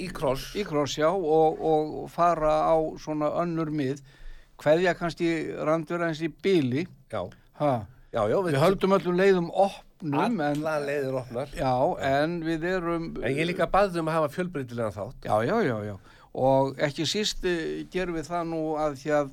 í 0.00 0.06
kross 0.14 0.54
í 0.56 0.64
kross, 0.64 0.96
já, 0.96 1.10
og, 1.10 1.60
og 1.60 2.06
fara 2.10 2.54
á 2.72 2.76
svona 3.02 3.28
önnur 3.42 3.68
mið. 3.74 4.00
Hveðja 4.62 4.94
kannski 4.96 5.30
randur 5.68 6.04
eins 6.06 6.22
í 6.24 6.30
bíli. 6.42 6.86
já, 7.12 7.22
Ha. 7.60 7.86
já, 8.12 8.22
já, 8.28 8.36
Við 8.44 8.58
höldum 8.60 8.92
öllum 8.98 9.16
leiðum 9.16 9.46
opnum, 9.52 10.20
en, 10.20 10.40
alla 10.40 10.74
leiðir 10.84 11.14
opnar 11.16 11.48
já, 11.56 11.72
en 12.04 12.38
við 12.44 12.64
erum... 12.68 13.06
en 13.22 13.32
ég 13.36 13.46
líka 13.48 13.66
baðum 13.72 14.08
að 14.10 14.18
hafa 14.18 14.28
fjölbreytilega 14.34 14.92
þátt 14.92 15.24
Já, 15.24 15.36
já, 15.48 15.56
já, 15.64 15.76
já. 15.88 15.96
Og 16.36 16.76
ekki 16.84 17.06
síst 17.08 17.44
eh, 17.48 17.86
gerum 17.92 18.18
við 18.18 18.28
það 18.28 18.48
nú 18.50 18.60
að 18.76 18.98
því 19.00 19.12
að 19.16 19.30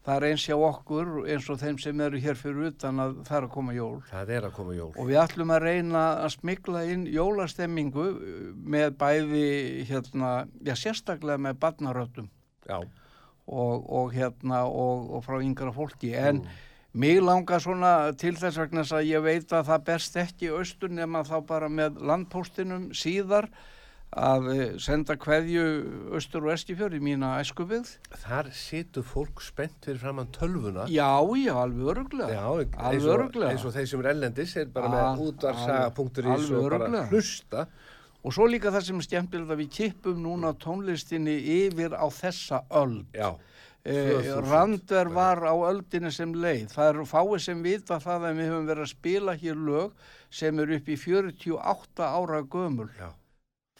það 0.00 0.14
er 0.16 0.24
eins 0.30 0.44
hjá 0.48 0.56
okkur 0.56 1.10
eins 1.28 1.48
og 1.52 1.58
þeim 1.60 1.78
sem 1.84 2.00
eru 2.00 2.20
hér 2.24 2.38
fyrir 2.40 2.70
utan 2.70 3.02
að 3.04 3.18
það 3.28 3.36
er 3.36 3.44
að 3.44 3.52
koma 3.52 3.74
jól. 3.76 3.98
það 4.08 4.30
er 4.38 4.46
að 4.48 4.54
koma 4.56 4.76
jól 4.78 4.88
Og 4.96 5.10
við 5.10 5.18
ætlum 5.20 5.52
að 5.52 5.62
reyna 5.66 6.04
að 6.24 6.30
smikla 6.38 6.84
inn 6.88 7.02
jólastemmingu 7.12 8.06
með 8.64 8.96
bæði, 9.04 9.44
hérna, 9.90 10.30
já, 10.64 10.72
sérstaklega 10.80 11.36
með 11.44 11.60
barnaröttum 11.60 12.30
já, 12.64 12.80
og, 13.46 13.86
og 13.90 14.12
hérna, 14.14 14.64
og, 14.66 15.10
og 15.16 15.24
frá 15.26 15.40
yngra 15.42 15.72
fólki. 15.74 16.12
En 16.14 16.44
mig 16.92 17.20
langar 17.22 17.62
svona 17.62 18.12
til 18.18 18.34
þess 18.38 18.58
vegna 18.58 18.82
að 18.82 19.10
ég 19.10 19.22
veit 19.22 19.52
að 19.52 19.68
það 19.70 19.84
berst 19.90 20.16
ekki 20.16 20.50
austur 20.54 20.90
nema 20.90 21.22
þá 21.26 21.36
bara 21.46 21.68
með 21.70 22.00
landpóstinum 22.02 22.90
síðar 22.96 23.46
að 24.10 24.46
eh, 24.50 24.70
senda 24.82 25.14
kveðju 25.14 25.64
austur 26.18 26.48
og 26.48 26.54
eskifjör 26.56 26.96
í 26.96 27.00
mína 27.02 27.36
æskuvið. 27.38 27.92
þar 28.24 28.48
situr 28.58 29.04
fólk 29.06 29.38
spennt 29.44 29.86
fyrir 29.86 30.00
framann 30.02 30.32
tölvuna 30.34 30.88
Já, 30.90 31.22
já, 31.38 31.54
alveg 31.54 31.92
öruglega. 31.94 32.40
Alveg 32.42 33.06
öruglega. 33.06 33.52
eins 33.52 33.64
og 33.64 33.76
þeir 33.76 33.86
sem 33.86 34.02
er 34.02 34.10
ellendis 34.10 34.56
er 34.56 34.66
bara 34.74 34.90
með 34.90 35.22
útvarsaga.is 35.28 36.26
alveg 36.26 36.58
og 36.58 36.70
bara 36.74 37.04
hlusta 37.06 37.66
Og 38.24 38.34
svo 38.36 38.46
líka 38.46 38.68
það 38.74 38.84
sem 38.84 39.00
skemmtilegt 39.06 39.50
að 39.54 39.62
við 39.62 39.70
kippum 39.76 40.18
núna 40.20 40.52
tónlistinni 40.60 41.38
yfir 41.64 41.96
á 41.96 42.06
þessa 42.12 42.64
já, 43.14 43.36
Eh, 43.82 44.10
2000. 44.12 44.44
Randver 44.44 45.08
var 45.08 45.38
á 45.40 45.56
öldinni 45.56 46.10
sem 46.12 46.34
leið. 46.34 46.66
Það 46.68 46.88
eru 46.90 47.04
fáið 47.08 47.40
sem 47.40 47.62
vita 47.62 47.96
það 47.96 48.26
að 48.28 48.34
við 48.36 48.50
höfum 48.50 48.66
verið 48.68 48.84
að 48.84 48.90
spila 48.92 49.32
hér 49.40 49.56
lög 49.56 49.92
sem 50.30 50.58
eru 50.60 50.76
upp 50.76 50.88
í 50.88 50.96
48 51.00 52.04
ára 52.04 52.42
gömul. 52.42 52.90
já 52.98 53.08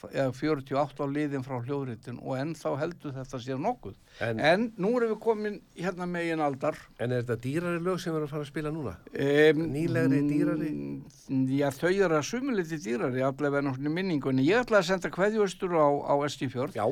Eða 0.08 0.32
48 0.32 1.04
á 1.04 1.06
liðin 1.12 1.44
frá 1.44 1.58
hljóðritin 1.60 2.18
og 2.22 2.38
ennþá 2.40 2.72
heldur 2.80 3.12
þetta 3.12 3.40
sér 3.44 3.58
nokkuð. 3.60 3.94
en, 4.24 4.40
En 4.40 4.72
nú 4.78 4.94
erum 4.96 5.12
við 5.14 5.20
komin 5.20 5.60
hérna 5.76 6.06
megin 6.08 6.40
aldar. 6.40 6.74
en 6.98 7.12
er 7.12 7.22
þetta 7.22 7.36
dýrari 7.44 7.80
lög 7.84 8.00
sem 8.00 8.12
við 8.12 8.16
erum 8.16 8.28
að 8.28 8.30
fara 8.30 8.42
að 8.42 8.50
spila 8.52 8.70
núna 8.70 8.96
Um, 9.14 9.62
Nýlegri, 9.74 10.20
dýrari? 10.28 10.70
Já, 11.58 11.70
þau 11.70 11.90
eru 11.92 12.16
að 12.16 12.26
sumuliti 12.30 12.78
dýrari, 12.80 13.22
allavega 13.22 13.58
enn 13.62 13.74
svona 13.74 13.90
minningunni. 13.94 14.46
Ég 14.48 14.64
ætla 14.64 14.78
að 14.80 14.88
senda 14.90 15.10
kveðjustur 15.10 15.76
á, 15.76 15.88
á 16.08 16.14
Eskifjörð 16.26 16.74
já, 16.80 16.86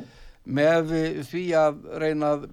með 0.45 0.93
því 1.29 1.43
að 1.57 1.81
reyna 2.01 2.29
að 2.35 2.45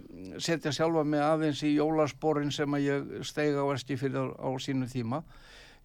setja 0.43 0.73
sjálfa 0.73 1.05
mig 1.07 1.21
aðeins 1.21 1.63
í 1.65 1.77
jólasporin 1.77 2.51
sem 2.53 2.69
að 2.75 2.83
ég 2.89 3.25
steig 3.25 3.55
á 3.57 3.65
Eskifjörð 3.77 4.17
á, 4.21 4.25
á 4.43 4.49
sínu 4.61 4.89
tíma. 4.91 5.23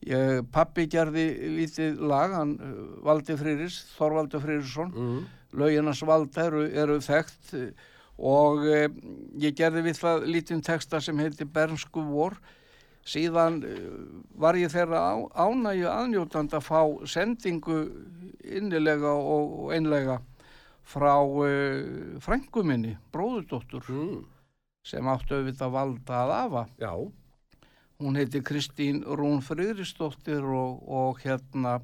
Ég, 0.01 0.41
pappi 0.49 0.87
gerði 0.89 1.27
lítið 1.59 1.99
lag, 2.09 2.33
hann 2.33 2.55
eh, 2.57 2.77
Valdi 3.05 3.35
Frýris, 3.37 3.83
Þorvaldur 3.99 4.41
Frýrisson, 4.41 4.89
mm. 4.89 5.19
löginas 5.61 6.01
valda 6.07 6.47
eru, 6.47 6.63
eru 6.73 6.97
þekkt 7.05 7.53
eh, 7.59 7.89
og 8.21 8.65
e, 8.69 8.81
ég 9.41 9.55
gerði 9.57 9.85
við 9.87 9.99
það 10.01 10.25
lítinn 10.29 10.65
texta 10.65 10.99
sem 11.01 11.17
heiti 11.21 11.45
Bernsku 11.49 12.03
vor 12.05 12.35
síðan 13.07 13.61
e, 13.65 13.77
var 14.37 14.57
ég 14.59 14.69
þeirra 14.73 14.99
á, 15.01 15.13
ánægju 15.33 15.87
aðnjótand 15.89 16.53
að 16.53 16.67
fá 16.67 16.81
sendingu 17.09 17.79
innilega 18.45 19.15
og, 19.15 19.55
og 19.63 19.73
einlega 19.73 20.19
frá 20.85 21.15
e, 21.47 21.55
frængu 22.21 22.65
minni, 22.67 22.97
bróðurdóttur 23.13 23.89
Mm. 23.89 24.21
sem 24.85 25.07
áttu 25.07 25.37
auðvitað 25.37 25.73
valda 25.73 26.21
að 26.23 26.31
afa 26.37 26.63
já, 26.81 26.93
hún 28.01 28.17
heiti 28.17 28.41
Kristín 28.41 29.03
Rún 29.05 29.41
Friðrisdóttir 29.45 30.43
og, 30.43 30.81
og 30.89 31.21
hérna 31.21 31.79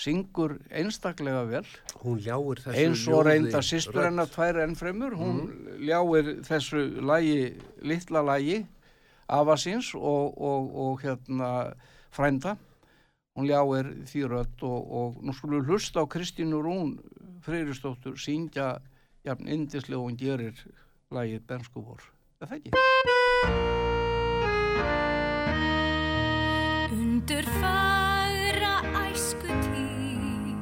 syngur 0.00 0.56
einstaklega 0.72 1.44
vel. 1.48 1.66
Hún 2.00 2.20
ljáir 2.24 2.62
þessu 2.64 2.80
eins 2.80 3.04
og 3.12 3.24
reynda 3.28 3.60
sýstur 3.64 4.06
hennar 4.06 4.30
tvær 4.32 4.62
enn 4.64 4.76
fremur 4.78 5.16
hún 5.20 5.42
ljáir 5.82 6.40
þessu 6.46 6.86
lagi, 7.04 7.52
litla 7.84 8.24
lagi 8.24 8.62
afa 9.30 9.58
síns 9.60 9.92
og, 9.94 10.38
og, 10.40 10.70
og 10.84 11.04
hérna 11.04 11.50
frænda. 12.10 12.56
Hún 13.36 13.50
ljáir 13.50 13.92
því 14.10 14.24
rödd 14.32 14.64
og, 14.66 14.94
og 15.00 15.20
nú 15.22 15.34
skulum 15.36 15.60
við 15.60 15.74
hlusta 15.74 16.02
á 16.02 16.10
Kristínu 16.10 16.62
Rún 16.64 16.96
Freyristóttur 17.44 18.16
syngja 18.20 18.78
jafn 19.24 19.48
indislega 19.48 20.00
og 20.00 20.08
hún 20.08 20.18
gerir 20.20 20.56
lagið 21.12 21.44
Bensku 21.46 21.84
vor 21.84 22.02
er 22.40 22.48
það 22.48 22.56
ekki? 22.60 22.70
Undur 27.30 27.46
fagra 27.62 28.76
æsku 29.06 29.50
tíð 29.64 30.56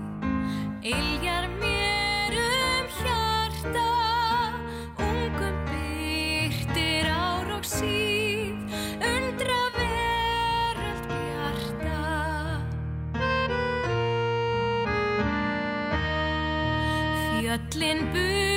Iljar 0.85 1.47
mér 1.61 2.35
um 2.45 2.91
hjarta 2.99 3.93
Ungum 5.01 5.57
byrtir 5.71 7.09
ár 7.09 7.49
og 7.57 7.65
síð. 7.65 8.59
Undra 9.13 9.63
veröld 9.79 11.09
bjarta. 11.15 12.03
Fjöllin 17.41 18.05
buðu 18.13 18.48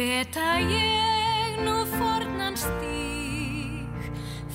Feta 0.00 0.56
ég 0.64 1.58
nú 1.60 1.82
fornan 1.92 2.54
stíg, 2.56 4.06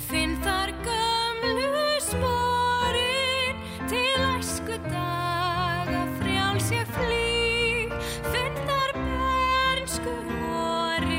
finn 0.08 0.32
þar 0.42 0.72
gömlu 0.82 1.84
sporin, 2.02 3.60
til 3.86 4.24
æsku 4.26 4.80
daga 4.88 6.00
frjáls 6.16 6.72
ég 6.74 6.90
flýg, 6.96 7.94
finn 8.32 8.58
þar 8.64 8.96
bernsku 8.98 10.16
vorin. 10.32 11.14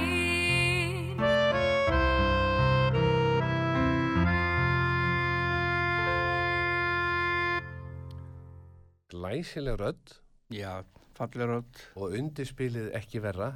glæsileg 9.14 9.78
rödd. 9.78 10.18
Já, 10.50 10.82
fallir 11.14 11.46
rödd. 11.54 11.86
Og 11.94 12.18
undirspilið 12.18 12.90
ekki 12.98 13.22
verra 13.22 13.54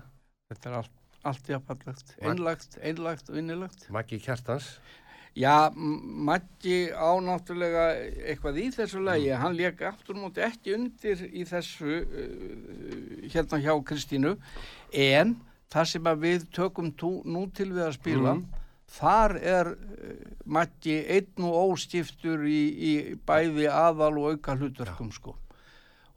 þetta 0.51 0.71
er 0.71 0.79
allt, 0.81 0.97
allt 1.31 1.51
Mag- 2.21 2.33
einlagt, 2.33 2.79
einlagt 2.83 3.31
og 3.31 3.39
innilagt. 3.39 3.87
Maggi 3.95 4.19
Kjartans 4.23 4.73
Já, 5.39 5.71
Maggi 5.77 6.91
á 6.91 7.07
náttúrulega 7.23 7.85
eitthvað 8.33 8.57
í 8.59 8.65
þessu 8.75 8.99
lagi, 9.07 9.29
hann 9.31 9.55
lék 9.55 9.79
aftur 9.87 10.19
á 10.19 10.23
móti 10.27 10.43
ekki 10.43 10.73
undir 10.75 11.21
í 11.31 11.45
þessu 11.47 12.01
uh, 12.03 13.29
hérna 13.31 13.61
hjá 13.63 13.71
Kristínu, 13.87 14.33
en 14.91 15.37
það 15.71 15.87
sem 15.93 16.11
við 16.25 16.49
tökum 16.51 16.91
tú, 16.99 17.13
nú 17.25 17.45
til 17.55 17.69
við 17.71 17.85
að 17.87 17.95
spila, 18.01 18.35
Mhm. 18.35 18.49
þar 18.91 19.37
er 19.39 19.71
uh, 19.71 20.17
Maggi 20.51 20.97
einn 21.15 21.47
og 21.47 21.77
óskiptur 21.77 22.43
í, 22.51 22.61
í 22.91 22.93
bæði 23.23 23.69
aðal 23.71 24.17
og 24.19 24.33
auka 24.35 24.57
hluturkum 24.59 25.13
sko. 25.15 25.37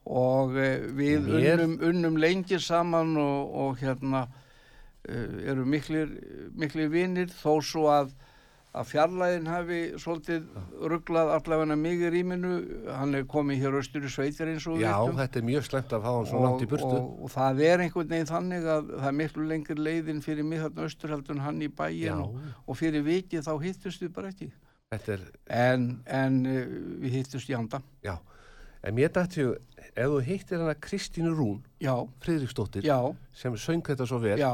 Og 0.06 0.56
uh, 0.58 0.90
við 0.98 1.30
Mér- 1.30 1.64
unnum, 1.64 1.78
unnum 1.90 2.18
lengi 2.20 2.60
saman 2.60 3.16
og, 3.18 3.54
og 3.68 3.78
hérna 3.80 4.26
uh, 4.28 5.40
eru 5.48 5.64
miklir, 5.66 6.12
miklir 6.60 6.92
vinir 6.92 7.32
þó 7.32 7.58
svo 7.64 7.88
að 7.94 8.12
að 8.74 8.88
fjarlæðin 8.90 9.46
hafi 9.46 9.80
svolítið 10.02 10.46
rugglað 10.90 11.30
allavega 11.36 11.76
mig 11.78 12.00
í 12.02 12.08
rýminu. 12.10 12.54
Hann 12.90 13.14
er 13.20 13.28
komið 13.30 13.60
hér 13.62 13.76
austur 13.78 14.08
í 14.08 14.10
sveitir 14.10 14.50
eins 14.50 14.66
og 14.66 14.80
Já, 14.82 14.96
vitum. 14.98 15.20
þetta 15.20 15.40
er 15.40 15.46
mjög 15.46 15.68
slemt 15.68 15.94
að 15.94 16.02
fá 16.02 16.10
hann 16.16 16.26
svo 16.32 16.42
langt 16.42 16.64
í 16.66 16.70
burtu. 16.72 16.88
og, 16.90 17.12
og 17.28 17.32
það 17.36 17.62
er 17.68 17.84
einhvern 17.86 18.10
veginn 18.16 18.32
þannig 18.32 18.66
að 18.74 18.90
það 18.96 19.06
er 19.12 19.18
miklu 19.20 19.46
lengri 19.52 19.78
leiðin 19.78 20.24
fyrir 20.26 20.48
mig 20.50 20.64
þarna 20.64 20.88
austur 20.88 21.14
heldur 21.14 21.38
en 21.38 21.44
hann 21.46 21.62
í 21.62 21.70
bæin 21.70 22.24
og, 22.26 22.40
og 22.66 22.80
fyrir 22.82 23.06
vikið 23.06 23.46
þá 23.46 23.54
hittust 23.62 24.02
við 24.08 24.12
bara 24.18 24.34
ekki. 24.34 24.50
Er, 24.98 25.22
en, 25.54 25.86
en 26.10 26.42
uh, 26.42 26.66
við 27.06 27.20
hittust 27.20 27.54
í 27.54 27.58
anda. 27.58 27.78
Já. 28.02 28.16
En 28.82 28.98
mér 28.98 29.14
dætti 29.14 29.46
ju, 29.46 29.54
ef 29.92 30.10
þú 30.14 30.20
hittir 30.28 30.62
hana 30.62 30.76
Kristínu 30.80 31.34
Rún, 31.36 31.62
já, 31.84 31.94
Friðriksdóttir 32.24 32.88
já, 32.88 32.98
sem 33.36 33.56
söng 33.60 33.84
þetta 33.86 34.08
svo 34.10 34.20
vel 34.24 34.40
já, 34.42 34.52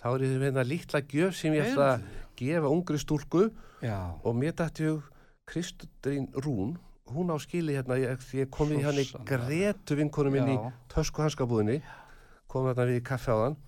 þá 0.00 0.08
er 0.12 0.24
ég 0.26 0.40
hérna 0.42 0.64
lítla 0.66 1.02
gjöf 1.06 1.36
sem 1.38 1.54
ég 1.56 1.70
ætla 1.70 1.92
að 1.94 2.08
gefa 2.36 2.70
ungri 2.70 2.98
stúlku. 3.00 3.50
Já. 3.82 4.16
Og 4.24 4.36
mér 4.36 4.54
dætti 4.56 4.84
ju 4.84 5.00
Kristín 5.46 6.28
Rún 6.34 6.76
hún 7.06 7.30
á 7.30 7.36
skili 7.38 7.76
hérna 7.76 7.98
ég, 8.00 8.18
því 8.18 8.42
ég 8.44 8.50
kom 8.50 8.72
í 8.74 8.82
hann 8.82 8.98
í 8.98 9.06
gretu 9.28 9.96
vinkonu 9.98 10.32
minn 10.34 10.56
í 10.56 10.56
tösku 10.92 11.22
hanskabúðinni. 11.22 11.80
Kom 12.50 12.66
þarna 12.66 12.88
við 12.90 13.00
í 13.00 13.04
kaffe 13.06 13.34
á 13.34 13.38
hann 13.46 13.58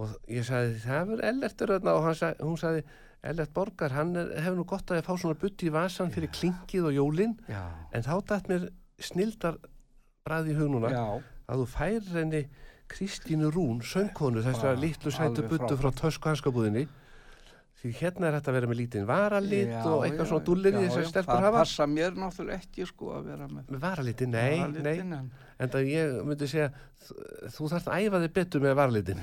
og 0.00 0.14
ég 0.32 0.46
sagði 0.46 0.80
það 0.82 1.12
er 1.16 1.26
Ellertur 1.30 1.74
þarna. 1.76 1.96
Og 1.98 2.06
hann 2.08 2.16
sagði, 2.18 2.48
hún 2.48 2.60
sagði 2.60 2.86
Ellert 3.24 3.52
Borgar, 3.56 3.94
hann 3.96 4.16
hefur 4.16 4.58
nú 4.58 4.64
gott 4.68 4.90
að 4.90 5.00
ég 5.00 5.06
fá 5.06 5.14
svona 5.16 5.38
butti 5.40 5.70
í 5.70 5.72
vasan 5.72 6.10
fyrir 6.12 6.32
klinkið 6.34 6.90
og 6.90 6.96
jólin. 6.98 7.38
Já, 7.48 7.62
en 7.94 8.04
þá 8.04 8.14
dætt 8.32 8.50
mér 8.50 8.66
snildar 9.00 9.56
bræði 10.24 10.54
í 10.54 10.56
hug 10.56 10.70
núna 10.72 10.88
já, 10.88 11.00
að 11.52 11.58
þú 11.60 11.64
færir 11.68 12.14
henni 12.14 12.38
Kristínu 12.88 13.50
Rún, 13.52 13.82
söngkonu 13.84 14.40
þessara 14.40 14.70
Bara 14.70 14.80
litlu 14.80 15.10
sætu 15.12 15.42
buttu 15.50 15.76
frá 15.76 15.90
tösku 15.98 16.30
hanskabúðinni. 16.30 16.84
Því 17.82 17.90
hérna 17.98 18.30
er 18.30 18.38
þetta 18.38 18.48
að 18.48 18.56
vera 18.56 18.70
með 18.70 18.78
lítinn 18.78 19.04
varalit 19.08 19.68
Já, 19.68 19.82
og 19.84 20.06
eitthvað 20.06 20.24
já, 20.24 20.30
svona 20.30 20.46
dullir 20.46 20.72
í 20.72 20.78
já, 20.78 20.86
þessar 20.86 21.04
já, 21.04 21.08
stelpur 21.10 21.34
það 21.34 21.44
hafa. 21.44 21.64
passa 21.66 21.86
mér 21.92 22.16
náttúrulega 22.16 22.64
ekki 22.64 22.86
sko 22.88 23.10
að 23.18 23.28
vera 23.34 23.48
með 23.50 23.74
með 23.74 23.82
varalitin, 23.82 24.32
nei, 24.32 24.54
varalitinn, 24.62 25.12
nei. 25.12 25.18
en, 25.18 25.50
en 25.60 25.74
það 25.74 25.90
ég 25.92 26.14
myndi 26.30 26.48
segja 26.54 26.70
þú, 27.04 27.68
þarft 27.74 27.90
að 27.92 28.06
æfa 28.06 28.22
þig 28.24 28.34
betur 28.40 28.64
með 28.64 28.78
varalitin 28.80 29.20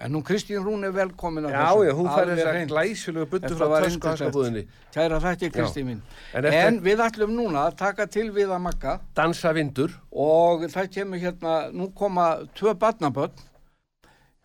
en 0.00 0.12
nú 0.12 0.22
Kristín 0.24 0.62
Rún 0.64 0.84
er 0.88 0.92
velkomin 0.96 1.44
að 1.48 1.52
já, 1.52 1.60
þessu, 1.66 1.84
já, 1.88 1.92
hún 1.98 2.08
fær 2.08 2.22
alveg 2.22 2.38
þessar 2.38 2.54
hreint. 2.56 2.70
glæsilegu 2.72 3.26
buttu 3.34 3.52
frá 3.58 3.66
yndislegt. 3.66 4.04
hanskabúðinni 4.08 4.64
Kæra 4.94 5.20
þætti 5.20 5.50
Kristi 5.52 5.84
mín. 5.84 6.00
en 6.34 6.44
En, 6.44 6.52
eftir 6.52 6.80
við 6.88 7.04
ætlum 7.06 7.36
núna 7.36 7.66
að 7.68 7.76
taka 7.76 8.06
til 8.06 8.30
við 8.32 8.48
að 8.50 8.60
makka 8.66 8.96
dansa 9.14 9.52
vindur 9.52 9.90
og 10.12 10.64
það 10.72 10.90
kemur 10.96 11.18
hérna, 11.22 11.54
nú 11.72 11.92
koma 11.94 12.38
tvö 12.56 12.74
barnaböld. 12.74 13.46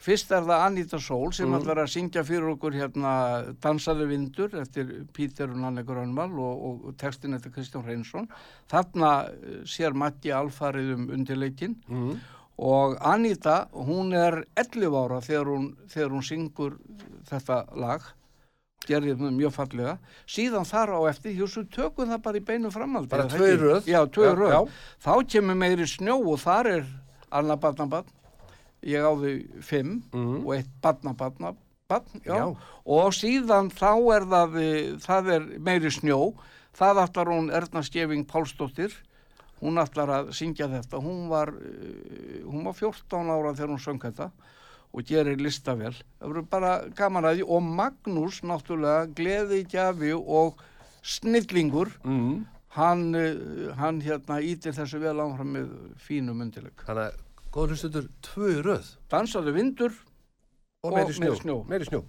Fyrst 0.05 0.29
er 0.35 0.43
það 0.43 0.61
Anita 0.65 0.97
Sól 0.99 1.31
sem 1.33 1.47
Mm. 1.49 1.55
ætlar 1.61 1.79
að 1.81 1.87
syngja 1.89 2.21
fyrir 2.27 2.49
okkur 2.51 2.73
hérna 2.75 3.55
Dansaði 3.63 4.05
vindur 4.09 4.49
eftir 4.59 5.05
Pítur 5.15 5.49
og 5.49 5.57
Nanne 5.57 5.83
Grönval 5.87 6.35
og, 6.37 6.85
og 6.89 6.97
textin 6.97 7.33
eftir 7.33 7.49
Kristján 7.55 7.85
Reynsson. 7.87 8.27
Þarna 8.69 9.29
eh, 9.31 9.63
sér 9.65 9.95
Matti 9.95 10.29
alfarið 10.35 10.93
um 10.97 11.09
undirleikin 11.15 11.77
mm. 11.87 12.19
Og 12.57 12.97
Anita, 13.03 13.67
hún 13.73 14.13
er 14.15 14.45
11 14.55 14.95
ára 14.95 15.21
þegar 15.23 15.49
hún, 15.51 15.65
þegar 15.91 16.13
hún 16.15 16.23
syngur 16.23 16.77
þetta 17.27 17.63
lag 17.75 18.05
gerði 18.85 19.15
það 19.17 19.33
mjög 19.39 19.53
fallega 19.55 19.95
síðan 20.29 20.67
þar 20.69 20.93
á 20.95 20.99
eftir, 21.09 21.35
hjósu 21.39 21.65
tökum 21.73 22.11
það 22.11 22.21
bara 22.27 22.39
í 22.39 22.45
beinu 22.45 22.71
framaldi 22.73 23.11
bara 23.11 23.25
ekki? 23.25 23.55
röð 23.61 23.89
já, 23.89 23.99
tvö 24.05 24.25
í 24.25 24.29
Já, 24.29 24.35
röð, 24.39 24.53
já. 24.53 24.61
þá 25.05 25.13
kemur 25.33 25.59
meiri 25.59 25.87
snjó 25.89 26.17
og 26.21 26.39
þar 26.43 26.71
er 26.71 26.85
annað 27.33 27.61
barnabarn 27.65 28.13
ég 28.85 29.01
á 29.01 29.11
þau 29.17 29.61
fimm 29.65 29.95
mm. 30.13 30.45
og 30.45 30.51
eitt. 30.55 30.69
Já. 32.25 32.49
og 32.85 33.13
síðan 33.13 33.67
þá 33.69 33.91
er 34.15 34.23
það 34.29 34.55
eh, 34.61 34.93
það 35.03 35.27
er 35.35 35.43
meiri 35.61 35.91
snjó 35.93 36.19
það 36.75 37.01
ætlar 37.03 37.29
hún 37.29 37.51
Erna 37.53 37.83
Skeving 37.85 38.25
Pálsdóttir 38.25 38.95
hún 39.61 39.77
ætlar 39.81 40.09
að 40.09 40.31
syngja 40.35 40.67
þetta. 40.67 40.99
Hún 41.01 41.27
var, 41.29 41.49
eh, 41.49 42.41
hún 42.43 42.63
var 42.65 42.73
14 42.73 43.29
ára 43.29 43.53
þegar 43.55 43.69
hún 43.75 43.83
söng 43.85 43.99
þetta 44.01 44.31
og 44.95 45.03
gerir 45.03 45.37
listavel 45.41 45.93
það 45.93 46.29
verður 46.31 46.49
bara 46.49 46.73
gaman 46.95 47.23
að 47.25 47.37
því. 47.39 47.47
Og 47.49 47.61
Magnús 47.63 48.41
náttúrulega 48.43 49.13
gleði 49.13 49.63
gjafi 49.67 50.13
og 50.15 50.55
snillingur 51.03 51.91
Mm. 52.03 52.45
hann, 52.69 53.15
eh, 53.15 53.73
hann 53.77 54.01
hérna 54.01 54.41
ítir 54.41 54.73
þessu 54.73 54.99
vel 54.99 55.15
áfram 55.19 55.53
með 55.53 55.69
fínum 55.97 56.41
undirleik. 56.41 56.83
Þannig 56.85 57.11
að 57.11 57.17
góður 57.51 57.75
hlustundur 57.75 58.09
tvö 58.21 58.61
röð. 58.63 58.95
Dansaðu 59.09 59.53
vindur 59.53 59.91
og, 60.83 60.91
Og 60.91 60.93
meiri 60.93 61.05
meiri 61.05 61.13
snjó, 61.13 61.41
snjó. 61.41 61.67
meiri 61.67 61.85
snjó. 61.85 62.03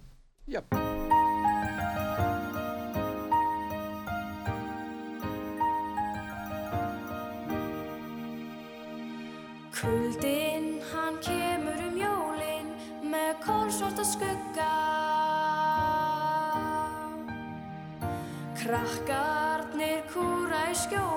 Krakkarnir 18.67 20.01
kúra 20.11 20.65
í 20.67 20.73
skjóli 20.75 21.16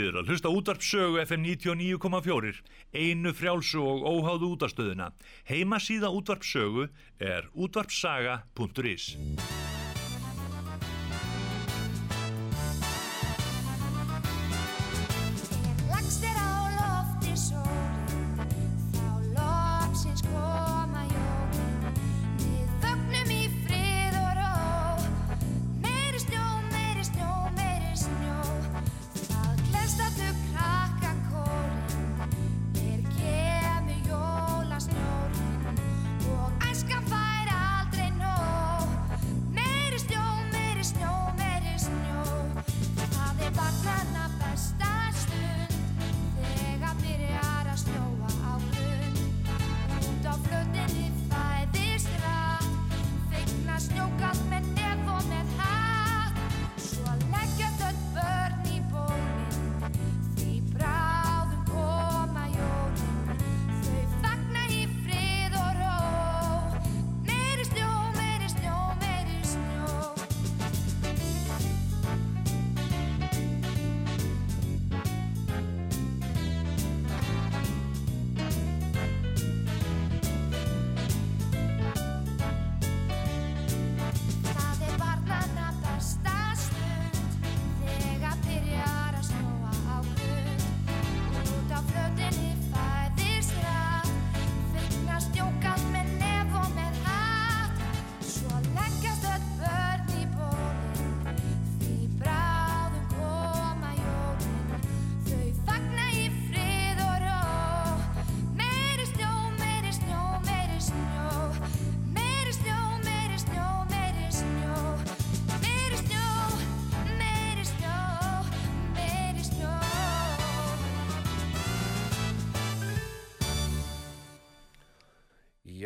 Þið 0.00 0.08
eru 0.08 0.20
að 0.22 0.30
hlusta 0.32 0.50
útvarp 0.56 0.84
sögu 0.86 1.18
FM 1.20 1.42
99,4, 1.44 2.54
einu 2.96 3.34
frjálsu 3.36 3.84
og 3.84 4.06
óháðu 4.08 4.54
útastöðuna. 4.54 5.10
Heima 5.44 5.76
síða 5.76 6.08
útvarp 6.16 6.46
sögu 6.48 6.88
er 7.20 7.52
útvarpsaga.is. 7.52 9.10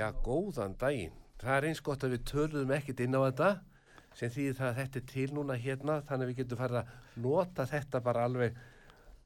Já, 0.05 0.11
góðan 0.21 0.75
daginn. 0.77 1.13
Það 1.41 1.55
er 1.57 1.65
eins 1.71 1.79
gott 1.81 2.03
að 2.05 2.11
við 2.13 2.25
töluðum 2.29 2.73
ekkert 2.77 2.99
inn 3.01 3.15
á 3.17 3.25
þetta 3.25 3.47
sem 4.19 4.33
þýðir 4.35 4.57
það 4.59 4.67
að 4.67 4.79
þetta 4.81 4.99
er 5.01 5.05
til 5.09 5.25
núna 5.33 5.55
hérna 5.57 5.95
þannig 6.05 6.27
að 6.27 6.31
við 6.31 6.41
getum 6.41 6.61
farið 6.61 6.79
að 6.81 7.23
nota 7.25 7.65
þetta 7.71 8.01
bara 8.05 8.25
alveg 8.29 8.59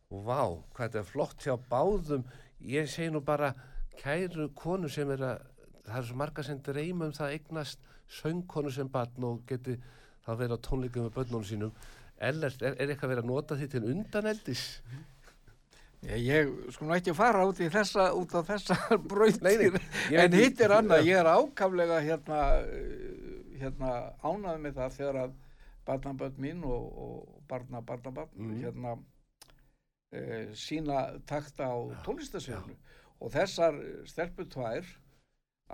Vá, 0.08 0.44
hvað 0.46 0.84
þetta 0.84 1.00
er 1.00 1.08
flott 1.08 1.42
hjá 1.42 1.56
báðum. 1.72 2.22
Ég 2.62 2.86
segi 2.88 3.10
nú 3.10 3.24
bara 3.26 3.50
kæru 3.98 4.46
konu 4.54 4.88
sem 4.88 5.10
er 5.16 5.24
að 5.32 5.42
það 5.88 5.98
er 5.98 6.08
svo 6.12 6.20
marga 6.22 6.46
sem 6.46 6.62
dreyma 6.70 7.08
um 7.10 7.16
það 7.18 7.26
að 7.26 7.34
eignast 7.40 7.90
söngkonu 8.20 8.72
sem 8.78 8.94
barn 8.94 9.26
og 9.32 9.42
geti 9.50 9.74
þá 10.22 10.30
verið 10.30 10.54
á 10.62 10.66
tónleikum 10.68 11.08
með 11.08 11.14
börnunum 11.18 11.48
sínum. 11.50 11.74
Ellert, 12.30 12.62
er, 12.62 12.78
er 12.78 12.94
eitthvað 12.94 13.16
verið 13.16 13.26
að 13.26 13.32
nota 13.34 13.58
því 13.58 13.72
til 13.74 13.84
undaneldis? 13.96 14.64
Já, 16.06 16.14
ég 16.14 16.50
sko 16.70 16.86
nú 16.86 16.94
ekki 16.94 17.10
að 17.10 17.18
fara 17.18 17.46
út 17.48 17.58
í 17.58 17.66
þessa, 17.74 18.04
út 18.14 18.30
á 18.30 18.40
þessa 18.46 18.76
ég 20.14 20.20
en 20.22 20.36
hitt 20.38 20.60
er 20.62 20.74
annað, 20.76 21.08
ég 21.08 21.18
er 21.18 21.26
ákaflega 21.32 21.98
hérna, 22.04 22.42
eh, 22.62 23.56
hérna 23.58 23.90
ánæði 24.22 24.60
með 24.62 24.76
það 24.78 24.94
þegar 24.98 25.18
að 25.24 25.32
barnabönd 25.88 26.38
mín 26.44 26.62
og, 26.68 26.86
og 27.02 27.42
barna, 27.50 27.80
barnabarn, 27.82 28.30
Mm. 28.36 28.54
hérna 28.62 28.94
e, 30.12 30.20
sína 30.56 31.00
takta 31.26 31.66
á 31.72 31.76
tónlistasviðinu 32.06 32.76
og 33.18 33.32
þessar 33.34 33.78
stelpur 34.06 34.46
tvær, 34.52 34.86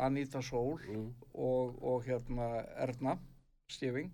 Anita 0.07 0.41
Sól 0.43 0.81
Mm. 0.89 1.11
og, 1.35 1.77
og 1.83 2.07
hérna 2.09 2.65
Erna 2.81 3.19
Stifing, 3.71 4.09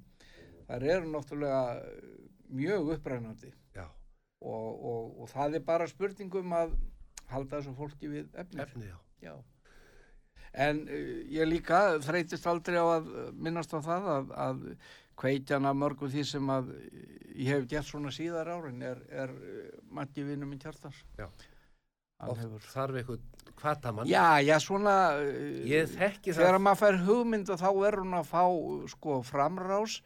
þær 0.67 0.83
eru 0.97 1.13
náttúrulega 1.15 1.63
eh, 1.85 2.11
mjög 2.51 2.91
upprænandi 2.97 3.53
og, 4.41 4.85
og, 4.91 5.21
og 5.23 5.31
það 5.31 5.59
er 5.61 5.65
bara 5.67 5.89
spurningum 5.91 6.53
að 6.57 6.75
halda 7.31 7.61
þessu 7.61 7.75
fólki 7.79 8.09
við 8.11 8.29
efnið. 8.35 8.63
efni, 8.65 8.89
já. 8.91 8.99
Já. 9.21 9.35
En 10.65 10.81
uh, 10.89 11.13
ég 11.31 11.47
líka 11.47 12.01
þreytist 12.03 12.47
aldrei 12.51 12.81
á 12.81 12.87
að 12.99 13.13
minnast 13.39 13.75
á 13.77 13.79
það 13.85 14.09
að, 14.17 14.33
að 14.49 14.65
kveikjana 15.21 15.75
mörgum 15.77 16.11
því 16.11 16.25
sem 16.27 16.51
að 16.51 16.73
ég 17.37 17.53
hef 17.53 17.67
gert 17.71 17.87
svona 17.87 18.11
síðar 18.15 18.49
árin 18.57 18.81
er, 18.83 19.03
er 19.13 19.31
uh, 19.37 19.71
Matti 19.95 20.25
vinnu 20.27 20.49
minn 20.49 20.61
kjartans. 20.63 21.05
Já. 21.21 21.29
Hefur. 22.21 22.65
þarf 22.69 22.97
eitthvað 23.01 23.53
hvatamann. 23.63 24.09
Já, 24.11 24.41
já, 24.45 24.57
svona, 24.61 24.97
uh, 25.17 25.61
Ég 25.69 25.87
þekki 25.95 26.35
það. 26.35 26.41
þegar 26.43 26.59
maður 26.67 26.81
fær 26.83 26.99
hugmynd 27.07 27.53
og 27.55 27.61
þá 27.63 27.71
er 27.89 27.97
hún 28.03 28.19
að 28.19 28.27
fá 28.29 28.43
sko 28.93 29.21
framrás 29.25 30.01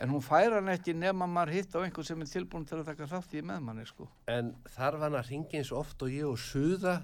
en 0.00 0.08
hún 0.14 0.22
fær 0.24 0.54
hann 0.56 0.70
ekki 0.72 0.94
nema 0.96 1.26
maður 1.28 1.52
hitt 1.58 1.74
á 1.76 1.84
einhvern 1.84 2.06
sem 2.08 2.22
er 2.24 2.30
tilbúin 2.32 2.64
til 2.68 2.78
að 2.80 2.88
taka 2.92 3.08
þátt 3.10 3.34
í 3.36 3.42
með 3.44 3.60
manni 3.66 3.86
sko. 3.88 4.08
En 4.32 4.54
þarf 4.76 5.02
hann 5.04 5.18
að 5.20 5.28
ringa 5.32 5.60
eins 5.60 5.72
oft 5.76 6.02
og 6.06 6.12
ég 6.14 6.26
og 6.30 6.38
suða? 6.40 6.98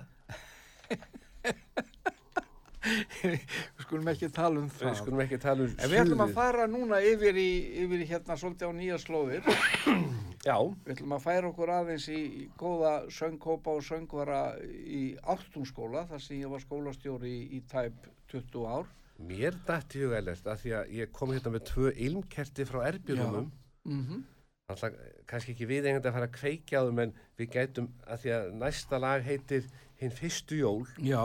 Skulum 3.82 4.06
ekki 4.12 4.28
tala 4.34 4.60
um 4.62 4.68
það. 4.70 4.92
Skulum 5.00 5.22
ekki 5.24 5.38
tala 5.42 5.64
um 5.66 5.72
En 5.82 5.90
við 5.90 6.00
ætlum 6.04 6.22
að 6.22 6.30
suðið. 6.30 6.36
fara 6.38 6.66
núna 6.70 7.00
yfir 7.02 7.38
í, 7.40 7.48
yfir 7.84 8.04
í 8.04 8.06
hérna 8.10 8.36
svolítið 8.38 8.70
á 8.70 8.72
nýja 8.78 8.98
slóðir. 9.02 9.48
Já, 10.46 10.54
Við 10.86 10.92
ætlum 10.94 11.14
að 11.16 11.24
færa 11.24 11.48
okkur 11.50 11.72
aðeins 11.74 12.06
í, 12.14 12.20
í 12.22 12.44
góða 12.60 12.92
söngkópa 13.10 13.72
og 13.74 13.82
söngvara 13.82 14.40
í 14.62 15.00
Ártúnskóla, 15.26 16.04
þar 16.06 16.22
sem 16.22 16.38
ég 16.44 16.52
var 16.52 16.62
skólastjóri 16.62 17.32
í, 17.32 17.40
í 17.58 17.62
tæp 17.72 18.06
20 18.30 18.68
ár. 18.70 18.86
Mér 19.18 19.56
dætti 19.66 20.04
hug 20.04 20.14
ellert 20.18 20.46
að 20.46 20.62
því 20.62 20.72
að 20.80 20.94
ég 21.00 21.12
kom 21.16 21.32
hérna 21.32 21.52
með 21.54 21.66
tvö 21.70 21.92
ilmkerti 22.08 22.66
frá 22.68 22.80
erbjörnumum. 22.92 23.52
Mm 23.84 24.24
Alltaf 24.66 24.96
kannski 25.30 25.52
ekki 25.54 25.66
við 25.70 25.84
eigandi 25.86 26.08
að 26.10 26.16
fara 26.16 26.26
að 26.26 26.32
kveikja 26.40 26.80
á 26.82 26.86
þeim 26.88 27.00
en 27.04 27.12
við 27.38 27.50
gætum 27.54 27.84
að 28.02 28.22
því 28.24 28.30
að 28.34 28.46
næsta 28.58 28.98
lag 28.98 29.22
heitir 29.22 29.68
Hinn 30.00 30.10
fyrstu 30.10 30.58
jól 30.58 30.88
Já, 30.98 31.22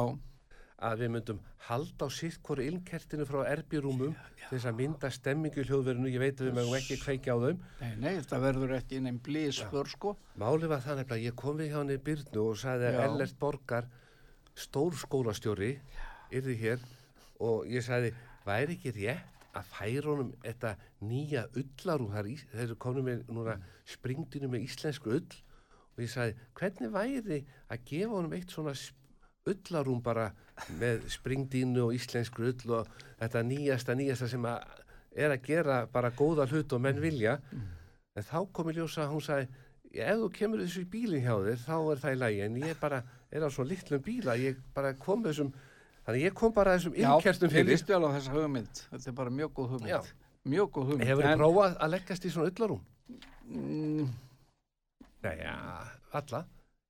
að 0.78 1.02
við 1.02 1.10
myndum 1.16 1.40
halda 1.66 2.06
á 2.06 2.10
sitt 2.14 2.38
hvoru 2.46 2.64
ilmkertinu 2.66 3.26
frá 3.26 3.42
erbjörnumum 3.50 4.14
þess 4.52 4.68
að 4.70 4.78
mynda 4.78 5.10
stemmingu 5.14 5.62
í 5.62 5.66
hljóðverinu. 5.68 6.12
Ég 6.14 6.22
veit 6.24 6.40
að 6.40 6.48
við 6.48 6.56
mögum 6.60 6.78
ekki 6.78 6.98
kveikja 7.02 7.36
á 7.36 7.38
þeim. 7.44 7.60
nei, 7.82 7.92
nei, 7.98 8.14
þetta 8.22 8.40
verður 8.46 8.76
ekki 8.78 9.02
neinn 9.02 9.20
blísför 9.26 9.92
sko. 9.92 10.16
Máli 10.42 10.70
var 10.72 10.82
það 10.86 11.02
nefnilega, 11.02 11.20
að 11.20 11.28
ég 11.28 11.38
kom 11.42 11.60
við 11.60 11.70
hjá 11.74 11.78
henni 11.82 12.00
Byrnu 12.08 12.46
og 12.46 12.58
sagði 12.62 12.90
að. 12.90 13.02
Ellert 13.06 13.38
Borgar, 13.42 13.92
stór 14.54 14.98
skólastjóri, 15.02 15.76
yrði 16.32 16.58
hér 16.64 16.90
og 17.42 17.70
ég 17.70 17.86
sagði, 17.86 18.14
væri 18.46 18.78
ekki 18.78 18.94
rétt 19.00 19.48
að 19.58 19.68
færa 19.74 20.08
honum 20.08 20.32
þetta 20.44 20.76
nýja 21.04 21.46
ullarúm, 21.60 22.14
þeir 22.14 22.64
eru 22.66 22.78
komin 22.80 23.08
með 23.08 23.24
núna 23.34 23.58
springdinu 23.90 24.50
með 24.52 24.68
íslensku 24.70 25.16
ull. 25.18 25.40
Og 25.98 26.06
ég 26.06 26.12
sagði, 26.14 26.38
hvernig 26.56 26.94
væri 26.94 27.40
að 27.68 27.84
gefa 27.90 28.14
honum 28.16 28.36
eitt 28.38 28.54
svona 28.54 28.76
ullarúm 29.50 30.00
bara 30.06 30.30
með 30.80 31.08
springdínu 31.12 31.88
og 31.88 31.98
íslensku 31.98 32.46
ull 32.52 32.78
og 32.78 32.94
þetta 33.20 33.44
nýjasta, 33.50 33.98
nýjasta 33.98 34.30
sem 34.32 34.48
að 34.48 34.64
er 35.12 35.34
að 35.34 35.44
gera 35.44 35.82
bara 35.92 36.14
góða 36.16 36.48
hlut 36.48 36.72
og 36.72 36.84
menn 36.84 37.02
vilja. 37.04 37.40
En 38.16 38.28
þá 38.28 38.38
kom 38.54 38.70
í 38.72 38.78
ljósa 38.78 39.10
hún 39.12 39.24
sagði 39.24 39.50
ef 39.92 40.22
þú 40.22 40.30
kemur 40.38 40.62
þessu 40.64 40.86
í 40.86 40.92
bílinn 40.92 41.26
hjá 41.26 41.36
þér 41.44 41.60
þá 41.66 41.76
er 41.76 42.02
það 42.04 42.14
í 42.14 42.20
lagi. 42.22 42.42
En 42.46 42.62
ég 42.62 42.80
bara 42.80 43.02
er 43.32 43.44
á 43.44 43.50
svo 43.52 43.66
litlum 43.68 44.04
bíla 44.06 44.38
ég 44.40 44.60
bara 44.76 44.94
kom 45.00 45.24
þessum 45.26 45.52
þannig 46.12 46.26
ég 46.28 46.34
kom 46.38 46.54
bara 46.54 46.76
þessum 46.78 46.94
innkertum 47.00 47.48
ég 47.50 47.56
fyrir 47.56 47.70
lístu 47.72 47.96
alveg 47.96 48.12
á 48.12 48.16
þessa 48.20 48.36
hugmynd. 48.38 48.82
Þetta 48.92 49.08
er 49.08 49.18
bara 49.18 49.30
mjög 49.42 49.54
góð 49.58 49.70
hugmynd. 49.76 49.90
Já. 49.90 50.02
Mjög 50.52 50.72
góð 50.78 50.90
hugmynd. 50.92 51.08
hefur 51.10 51.24
þið 51.24 51.32
En- 51.32 51.40
prófað 51.40 51.78
að 51.78 51.90
leggast 51.96 52.26
í 52.26 52.30
svona 52.34 52.52
ullarum 52.52 52.82
Mm, 53.52 54.08
Já, 55.24 55.32
já, 55.36 55.56
alla. 56.14 56.46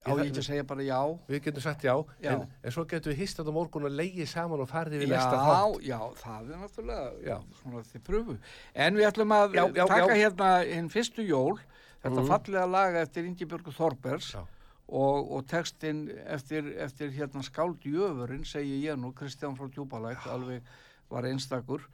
á 0.05 0.09
ég 0.17 0.19
ekki 0.29 0.39
að 0.41 0.45
segja 0.45 0.63
bara 0.67 0.81
já 0.85 0.99
Við 1.27 1.41
getum 1.45 1.61
sagt 1.61 1.81
já, 1.83 1.93
Já. 2.21 2.31
En, 2.35 2.47
en 2.63 2.71
svo 2.71 2.85
getum 2.85 3.11
við 3.11 3.17
hist 3.17 3.37
þetta 3.37 3.51
morgun 3.53 3.85
og 3.85 3.91
leiði 3.91 4.27
saman 4.27 4.59
og 4.61 4.69
farið 4.69 5.01
við 5.01 5.09
Já, 5.09 5.15
næsta 5.17 5.41
þátt. 5.41 5.81
já, 5.85 5.99
það 6.21 6.51
er 6.51 6.61
náttúrulega 6.61 7.25
Já. 7.27 7.37
svona 7.61 7.83
þið 7.91 8.01
pröfu. 8.07 8.37
En 8.75 8.95
við 8.95 9.07
ætlum 9.11 9.31
að 9.35 9.53
Já, 9.55 9.63
já, 9.75 9.85
taka 9.87 10.07
já. 10.07 10.15
hérna 10.21 10.49
hinn 10.73 10.89
fyrstu 10.89 11.25
jól, 11.27 11.59
þetta 12.03 12.27
fallega 12.27 12.65
laga 12.71 13.01
eftir 13.01 13.25
Ingibjörgu 13.25 13.71
Þorbers 13.73 14.33
Já. 14.35 14.45
Og, 14.91 15.31
og 15.31 15.45
textin 15.47 16.03
eftir, 16.27 16.67
eftir 16.83 17.13
hérna 17.15 17.43
skáld 17.47 17.85
Jöfurinn, 17.87 18.43
segi 18.45 18.81
ég 18.83 18.99
nú, 18.99 19.13
Kristján 19.15 19.55
frá 19.55 19.69
Djúbalæk, 19.71 20.27
alveg 20.27 20.67
var 21.11 21.27
einstakur. 21.29 21.87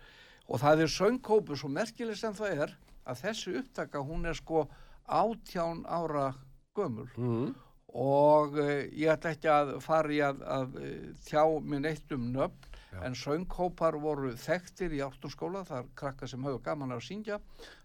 Og 0.47 0.61
það 0.63 0.83
er 0.85 0.91
söngkópu, 0.91 1.57
svo 1.59 1.69
merkileg 1.69 2.17
sem 2.17 2.33
það 2.33 2.63
er, 2.65 2.75
að 3.07 3.21
þessi 3.23 3.55
upptaka, 3.61 4.01
hún 4.03 4.25
er 4.25 4.37
sko 4.37 4.65
átján 5.07 5.85
ára 5.85 6.33
gömul 6.75 7.09
Mm. 7.17 7.55
og 7.87 8.57
uh, 8.59 8.83
ég 8.91 9.09
ætla 9.13 9.31
ekki 9.33 9.49
að 9.49 9.69
fara 9.81 10.11
í 10.13 10.19
að, 10.21 10.41
að 10.43 10.75
uh, 10.81 10.97
tjá 11.25 11.43
minn 11.63 11.87
eitt 11.87 12.11
um 12.11 12.27
nöfn 12.33 12.75
Já. 12.91 12.99
en 13.07 13.15
söngkópar 13.15 13.97
voru 14.01 14.33
þekktir 14.35 14.93
í 14.97 15.01
ártunskóla, 15.05 15.63
það 15.67 15.79
er 15.79 15.89
krakka 15.95 16.27
sem 16.27 16.43
höfðu 16.43 16.61
gaman 16.65 16.95
að 16.95 17.05
syngja 17.07 17.39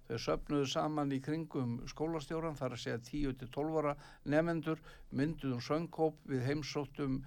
þau 0.08 0.18
söfnuðu 0.26 0.66
saman 0.72 1.12
í 1.14 1.20
kringum 1.24 1.78
skólastjóran 1.90 2.56
þar 2.58 2.76
að 2.76 2.82
segja 2.84 3.02
10-12 3.10 3.78
ára 3.82 3.94
nefendur 4.34 4.80
mynduðum 5.10 5.62
söngkóp 5.64 6.18
við 6.28 6.42
heimsóttum 6.48 7.20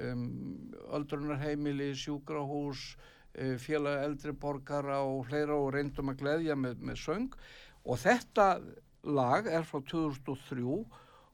um, 0.00 0.22
öldrunarheimili, 0.96 1.90
sjúkrahús 1.98 2.84
uh, 2.94 3.56
félag 3.60 4.04
eldri 4.06 4.32
borgara 4.32 5.00
og 5.04 5.28
hlera 5.30 5.58
og 5.58 5.72
reyndum 5.74 6.12
að 6.14 6.22
gleðja 6.24 6.56
með, 6.56 6.80
með 6.80 7.02
söng 7.04 7.30
og 7.84 8.00
þetta 8.02 8.48
lag 9.08 9.46
er 9.48 9.62
frá 9.64 9.80
2003 9.88 10.64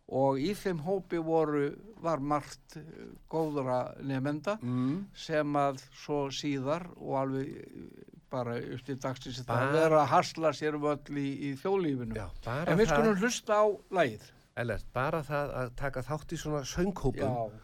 og 0.07 0.37
í 0.39 0.53
þeim 0.55 0.85
hópi 0.87 1.19
voru, 1.19 1.73
var 1.99 2.21
margt 2.23 2.77
eh, 2.79 3.09
góðra 3.27 3.97
nefnda 4.07 4.53
Mm. 4.63 5.01
sem 5.19 5.57
að 5.59 5.81
svo 5.99 6.29
síðar 6.31 6.85
og 6.95 7.17
alveg 7.25 7.49
eh, 7.57 8.16
bara 8.33 8.57
upp 8.59 8.83
til 8.87 8.97
dagsins 9.03 9.39
þetta 9.41 9.59
að 9.63 9.77
vera 9.77 10.01
að 10.03 10.11
hasla 10.13 10.53
sér 10.57 10.79
völl 10.83 11.19
í, 11.21 11.27
í 11.49 11.53
þjóðlífinu. 11.61 12.17
Já, 12.19 12.27
en 12.63 12.81
við 12.81 12.91
skulum 12.91 13.21
hlusta 13.21 13.61
á 13.63 13.67
lagið. 13.99 14.27
Ellert, 14.57 14.87
bara 14.97 15.23
það 15.27 15.55
að 15.61 15.73
taka 15.77 16.03
þátt 16.07 16.33
í 16.33 16.41
svona 16.41 16.63
söngkópum 16.67 17.57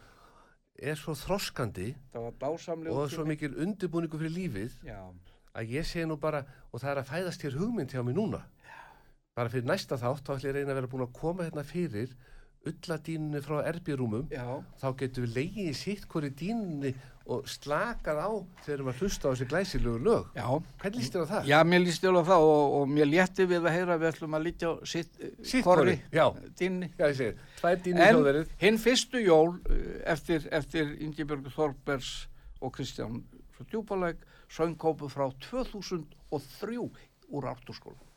er 0.83 0.97
svo 0.99 1.13
þroskandi 1.17 1.93
og 2.13 3.11
svo 3.13 3.25
mikil 3.25 3.53
undirbúningu 3.61 4.19
fyrir 4.19 4.33
lífið 4.33 4.75
Já, 4.87 4.99
að 5.57 5.73
ég 5.77 5.87
sé 5.87 6.05
nú 6.05 6.17
bara, 6.21 6.43
og 6.71 6.81
það 6.81 6.91
er 6.91 7.01
að 7.01 7.09
fæðast 7.11 7.45
hér 7.45 7.57
hugmynd 7.61 7.93
hjá 7.93 8.01
mig 8.05 8.17
núna. 8.17 8.43
Bara 9.33 9.49
fyrir 9.49 9.65
næsta 9.69 9.97
þátt, 9.97 10.25
þá 10.25 10.35
ætlum 10.35 10.49
ég 10.49 10.55
reyna 10.59 10.73
að 10.73 10.79
vera 10.81 10.91
búin 10.91 11.05
að 11.07 11.15
koma 11.17 11.47
hérna 11.47 11.65
fyrir 11.65 12.13
ulladínunni 12.63 13.41
frá 13.43 13.57
erbjörúmum, 13.67 14.29
þá 14.79 14.87
getum 14.99 15.25
við 15.25 15.35
leiðið 15.37 15.73
sitt 15.75 16.05
hvori 16.11 16.29
dínunni 16.39 16.93
og 17.23 17.45
slakað 17.47 18.19
á 18.19 18.31
þegar 18.65 18.89
að 18.91 19.01
hlusta 19.01 19.27
á 19.27 19.31
þessi 19.31 19.47
glæsilegu 19.51 19.99
lög. 20.03 20.25
já. 20.35 20.47
Hvernig 20.81 20.99
líst 20.99 21.15
þér 21.15 21.23
á 21.23 21.27
það? 21.31 21.47
Já, 21.47 21.57
mér 21.63 21.83
líst 21.83 22.03
þjóla 22.03 22.23
það 22.27 22.47
og, 22.47 22.75
og 22.79 22.91
mér 22.91 23.09
létti 23.11 23.47
við 23.47 23.67
að 23.67 23.75
heyra 23.77 23.97
við 24.01 24.09
ætlum 24.09 24.35
að 24.35 24.45
lítja 24.47 24.71
á 24.71 24.73
sitt, 24.93 25.21
segir, 27.15 27.39
tvær 27.61 27.81
dínur 27.85 28.03
En 28.03 28.51
hinn 28.65 28.79
fyrstu 28.83 29.23
jól 29.23 29.55
eh, 29.71 30.01
eftir, 30.15 30.47
eftir 30.51 30.95
Ingibjörgu 31.03 31.53
Þorbers 31.55 32.13
og 32.59 32.75
Kristján 32.75 33.21
frá 33.55 33.67
Djúpalæk 33.71 34.27
söngkópu 34.51 35.07
frá 35.11 35.29
2003 35.47 36.79
úr 37.33 37.47
Ártúrskóla. 37.47 38.12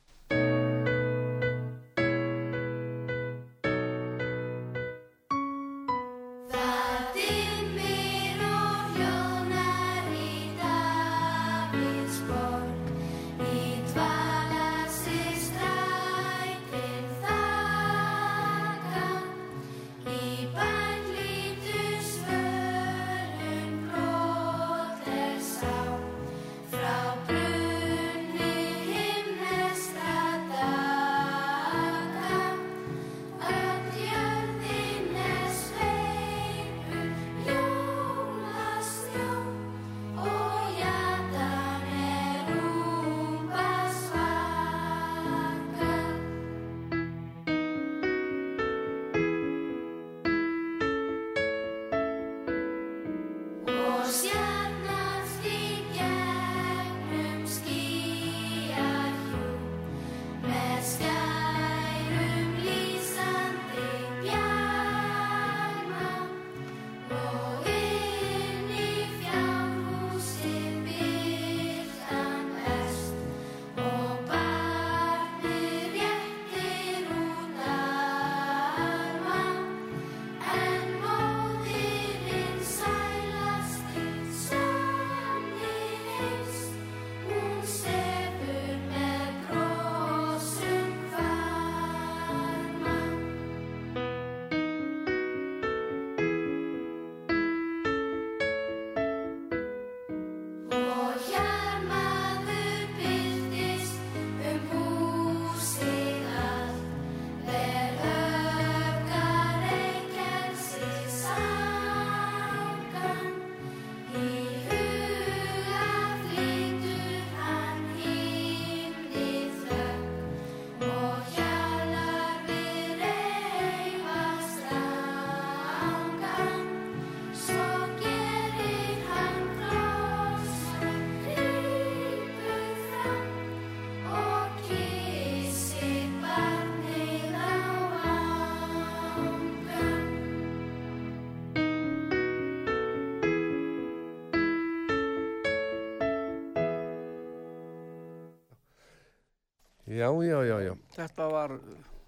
Já, 150.06 150.10
já, 150.30 150.40
já, 150.46 150.56
já. 150.70 150.74
Þetta 150.96 151.28
var, 151.32 151.54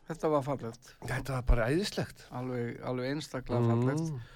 þetta 0.09 0.31
var 0.37 0.43
fallegt, 0.47 0.91
Þetta 1.11 1.33
var 1.39 1.43
bara 1.51 1.69
æðislegt. 1.73 2.25
alveg, 2.31 2.79
alveg 2.87 3.11
einstaklega 3.13 3.61
Mm. 3.61 3.83
fallegt. 3.83 4.35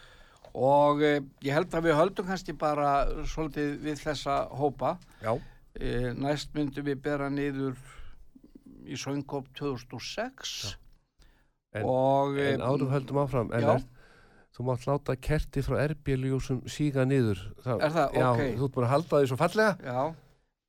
Og 0.55 1.01
eh, 1.03 1.21
ég 1.47 1.55
held 1.57 1.71
að 1.73 1.87
við 1.87 1.95
höldum 1.97 2.27
kannski 2.29 2.53
bara 2.59 3.07
svolítið 3.25 3.79
við 3.87 4.03
þessa 4.03 4.35
hópa. 4.53 4.99
Já. 5.23 5.39
E, 5.81 6.13
næst 6.13 6.51
myndum 6.53 6.85
við 6.85 6.99
bera 7.01 7.31
niður 7.33 7.79
í 8.85 8.93
söngkóp 9.01 9.47
2006 9.57 10.77
En- 11.75 11.87
og 11.89 12.37
En 12.37 12.61
eh, 12.61 12.67
árum 12.67 12.91
höldum 12.93 13.17
áfram, 13.23 13.49
já. 13.49 13.57
Ellert, 13.63 13.87
þú 14.53 14.65
mátt 14.69 14.85
láta 14.85 15.17
kerti 15.17 15.63
frá 15.65 15.79
erbjörljúsum 15.89 16.59
síga 16.69 17.07
niður. 17.09 17.41
Það, 17.65 17.81
Er 17.87 17.91
það? 17.95 18.13
Já, 18.21 18.27
Ókei. 18.35 18.51
þú 18.59 18.65
ert 18.69 18.75
búin 18.75 18.85
að 18.85 18.93
halda 18.93 19.17
því 19.23 19.31
svo 19.31 19.39
fallega. 19.41 19.79
Já, 19.81 20.15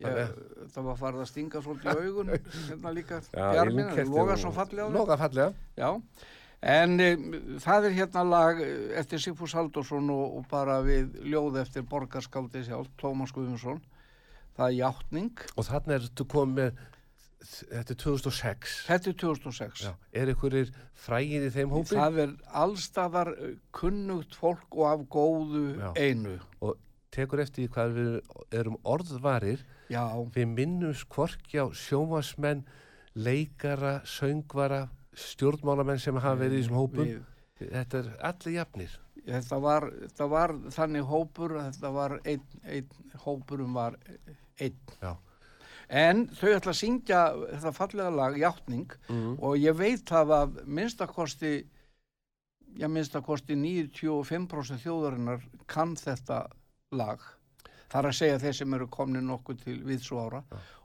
ég, 0.01 0.31
það 0.73 0.87
var 0.89 0.97
farið 0.99 1.23
að 1.23 1.29
stinga 1.29 1.61
svolítið 1.63 1.89
í 1.91 2.05
augun 2.07 2.31
hérna 2.33 2.93
líka, 2.95 3.19
bjarminn, 3.33 3.91
það 3.93 4.09
loga 4.13 4.33
og- 4.37 4.41
svo 4.41 4.51
fallega. 4.55 4.87
Loga 4.93 5.17
fallega. 5.21 5.53
Já, 5.77 5.91
En 6.63 6.93
um, 6.95 7.23
það 7.59 7.85
er 7.89 7.91
hérna 7.97 8.21
lag 8.23 8.59
eftir 8.95 9.19
Sigfús 9.19 9.51
Haldursson 9.51 10.05
og, 10.13 10.37
og 10.37 10.45
bara 10.47 10.77
við 10.85 11.17
ljóð 11.27 11.57
eftir 11.59 11.83
borgarskáldi 11.91 12.61
sjálf, 12.63 12.87
Tómas 13.01 13.33
Guðmundsson. 13.35 13.81
Það 14.55 14.69
er 14.69 14.77
játning. 14.77 15.41
Og 15.59 15.67
þannig 15.67 15.95
er 15.97 16.05
þetta 16.05 16.25
komið 16.31 16.79
þetta 17.43 17.91
er 17.97 17.99
2006. 18.05 18.77
Þetta 18.87 19.11
er 19.11 19.17
2006. 19.25 19.83
Já. 19.89 19.91
Er 20.15 20.31
einhverjir 20.31 20.71
frægir 21.03 21.49
í 21.49 21.51
þeim 21.51 21.75
hópi? 21.75 21.97
Það 21.99 22.21
er 22.23 22.33
allstaðar 22.63 23.33
kunnugt 23.75 24.39
fólk 24.39 24.79
og 24.79 24.87
af 24.93 25.03
góðu 25.11 25.65
Já. 25.81 25.89
einu. 25.99 26.37
Og 26.63 26.77
tekur 27.13 27.41
eftir 27.43 27.69
hvað 27.73 27.93
við 27.97 28.11
erum 28.59 28.77
orðvarir. 28.83 29.61
Já, 29.93 30.03
Við 30.35 30.47
minnum 30.55 30.93
skvorki 30.97 31.61
á 31.61 31.67
sjómasmenn, 31.77 32.65
leikara, 33.15 33.99
söngvara, 34.05 34.87
stjórnmálamenn 35.13 35.99
sem 36.01 36.17
hafa 36.17 36.39
verið 36.41 36.57
í 36.59 36.63
þessum 36.63 36.79
hópum. 36.81 37.05
við, 37.05 37.21
Þetta 37.63 37.99
er 37.99 38.07
allir 38.27 38.55
jafnir. 38.57 38.95
þetta, 39.27 39.59
var, 39.61 39.85
þetta 40.01 40.25
var 40.27 40.51
þannig 40.73 41.05
hópur, 41.07 41.53
þetta 41.69 41.91
var 41.95 42.15
einn, 42.25 42.41
einn, 42.65 42.89
hópurum 43.23 43.73
var 43.77 43.95
einn. 44.59 44.75
Já. 45.01 45.13
En 45.89 46.25
þau 46.33 46.49
ætla 46.57 46.71
að 46.73 46.79
syngja 46.79 47.19
þetta 47.53 47.71
fallega 47.77 48.09
lag, 48.09 48.37
Játning, 48.39 48.89
Mm. 49.09 49.37
og 49.39 49.55
ég 49.61 49.75
veit 49.77 50.03
það 50.09 50.33
að 50.39 50.65
minnstakosti, 50.65 51.53
já 52.79 52.87
minnstakosti 52.89 53.53
95% 53.55 54.81
þjóðarinnar 54.81 55.41
kann 55.67 55.93
þetta 55.95 56.47
lag. 56.97 57.23
Það 57.91 57.99
er 57.99 58.09
að 58.09 58.17
segja 58.17 58.41
þeir 58.41 58.57
sem 58.57 58.75
eru 58.77 58.89
komni 58.89 59.21
nokkuð 59.21 59.63
til 59.63 59.77
viðsú 59.85 60.17
ára 60.17 60.43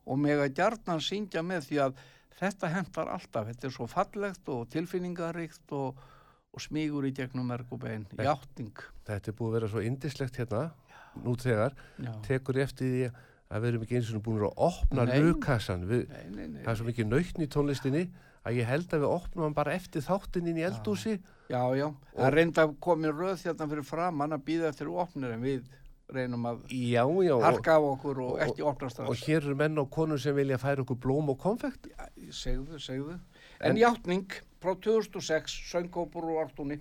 og 0.09 0.21
meg 0.21 0.41
að 0.43 0.55
gjarnan 0.59 1.03
syngja 1.05 1.43
með 1.45 1.69
því 1.69 1.81
að 1.85 2.03
þetta 2.39 2.71
hentar 2.73 3.11
alltaf, 3.13 3.49
þetta 3.49 3.69
er 3.69 3.75
svo 3.75 3.87
fallegt 3.91 4.51
og 4.53 4.69
tilfinningaríkt 4.73 5.75
og, 5.77 5.99
og 6.55 6.63
smígur 6.63 7.09
í 7.09 7.15
gegnum 7.17 7.49
merg 7.51 7.73
og 7.75 7.83
bein, 7.83 8.07
Nei. 8.13 8.27
játning. 8.29 8.85
Þetta 9.09 9.33
er 9.33 9.39
búið 9.39 9.51
að 9.51 9.57
vera 9.59 9.73
svo 9.73 9.83
indislegt 9.85 10.39
hérna, 10.41 10.63
nú 11.25 11.35
þegar, 11.41 11.75
Já. 11.99 12.13
tekur 12.29 12.61
eftir 12.63 12.93
því 12.93 13.03
að 13.49 13.65
við 13.65 13.71
erum 13.73 13.85
ekki 13.87 13.99
eins 13.99 14.15
og 14.15 14.25
búin 14.25 14.47
að 14.47 14.63
opna. 14.69 15.07
Við, 15.09 16.09
nei. 16.37 16.63
það 16.63 16.73
er 16.73 16.81
svo 16.81 16.89
mikið 16.89 17.11
nautn 17.11 17.45
í 17.45 17.51
tónlistinni 17.53 18.05
að 18.47 18.61
ég 18.61 18.69
held 18.69 18.93
að 18.93 19.03
við 19.03 19.11
opnum 19.13 19.47
hann 19.47 19.57
bara 19.57 19.75
eftir 19.77 20.05
þáttinn 20.05 20.49
inn 20.53 20.61
í 20.61 20.65
eldúsi. 20.69 21.17
Já, 21.49 21.63
já, 21.77 21.89
það 22.15 22.35
reynda 22.35 22.65
að 22.67 22.75
komi 22.85 23.11
röð 23.11 23.45
hérna 23.47 23.69
fyrir 23.71 23.87
framann 23.89 24.37
að 24.37 24.45
býða 24.47 24.71
eftir 24.71 24.91
opnir 24.93 25.35
en 25.35 25.45
við 25.45 25.65
reynum 26.15 26.45
að 26.49 26.61
Já, 26.73 27.03
já, 27.25 27.35
og, 27.37 27.43
harka 27.45 27.75
af 27.77 27.83
okkur 27.93 28.19
og, 28.25 28.31
og- 28.33 28.41
ekki 28.47 28.63
opna 28.65 28.87
og 28.87 28.93
strax. 28.93 29.25
hér 29.29 29.43
eru 29.45 29.55
menn 29.57 29.79
og 29.79 29.91
konur 29.91 30.19
sem 30.19 30.35
vilja 30.37 30.57
færa 30.59 30.81
okkur 30.85 30.97
blóm 30.97 31.29
og 31.31 31.39
konfekt. 31.39 31.89
Segðu, 32.31 32.79
segðu. 32.79 33.19
En- 33.61 33.71
En, 33.73 33.77
játning 33.77 34.27
frá 34.63 34.75
2006, 34.81 35.53
söngkópur 35.73 36.25
og 36.25 36.49
artúni. 36.49 36.79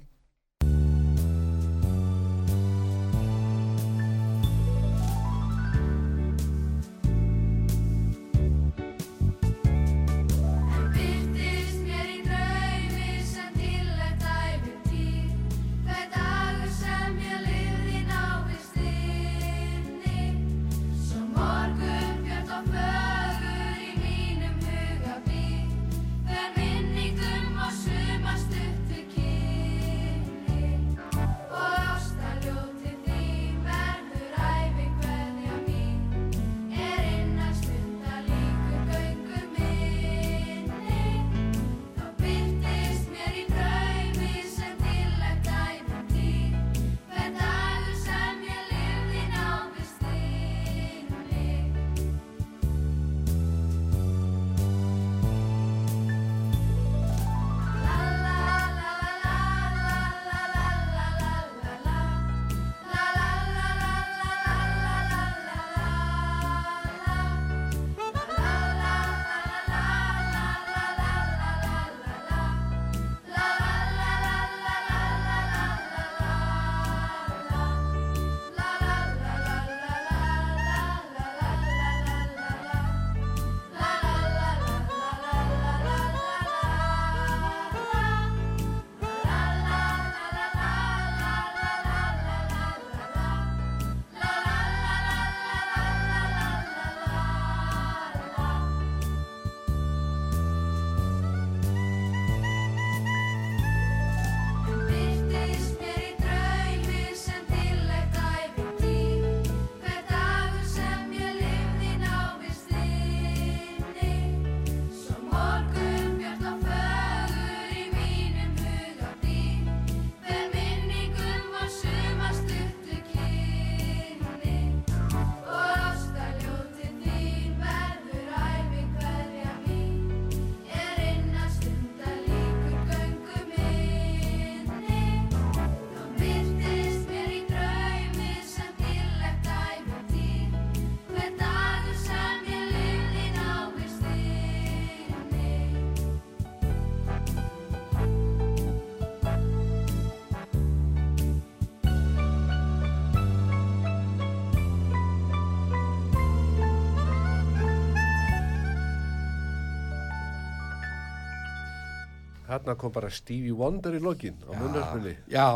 Þarna 162.58 162.76
kom 162.82 162.91
bara 162.91 163.10
Stevie 163.14 163.51
Wonder 163.53 163.93
í 163.93 163.99
lokin 164.01 164.38
á 164.49 164.51
munnörpunni. 164.58 165.16
Já. 165.30 165.47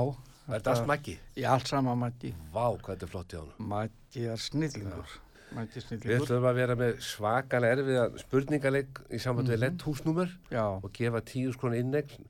Er 0.47 0.59
þetta 0.59 0.71
allt 0.75 0.87
Maggi? 0.89 1.17
Já, 1.37 1.49
allt 1.55 1.67
sama 1.67 1.95
Maggi. 1.95 2.33
Vá, 2.53 2.65
hvað 2.77 2.95
þetta 2.95 3.05
er 3.07 3.11
flott 3.11 3.33
í 3.33 3.37
honum. 3.39 3.67
Maggi 3.71 4.25
er 4.27 4.37
snillingur. 4.41 5.13
Maggi 5.55 5.77
er 5.79 5.81
Við 5.81 5.85
snillingur. 5.87 6.25
ætlum 6.27 6.47
að 6.49 6.55
vera 6.61 6.75
með 6.75 6.99
svakalega 7.01 7.77
erfiða 7.77 8.05
spurningaleg 8.19 9.01
í 9.09 9.19
samband 9.19 9.47
Mhm. 9.47 9.53
við 9.53 9.59
lett 9.59 9.85
húsnúmer 9.87 10.29
Já, 10.51 10.65
og 10.83 10.91
gefa 10.93 11.21
tíu 11.21 11.53
skrona 11.53 11.77
innegn 11.81 12.25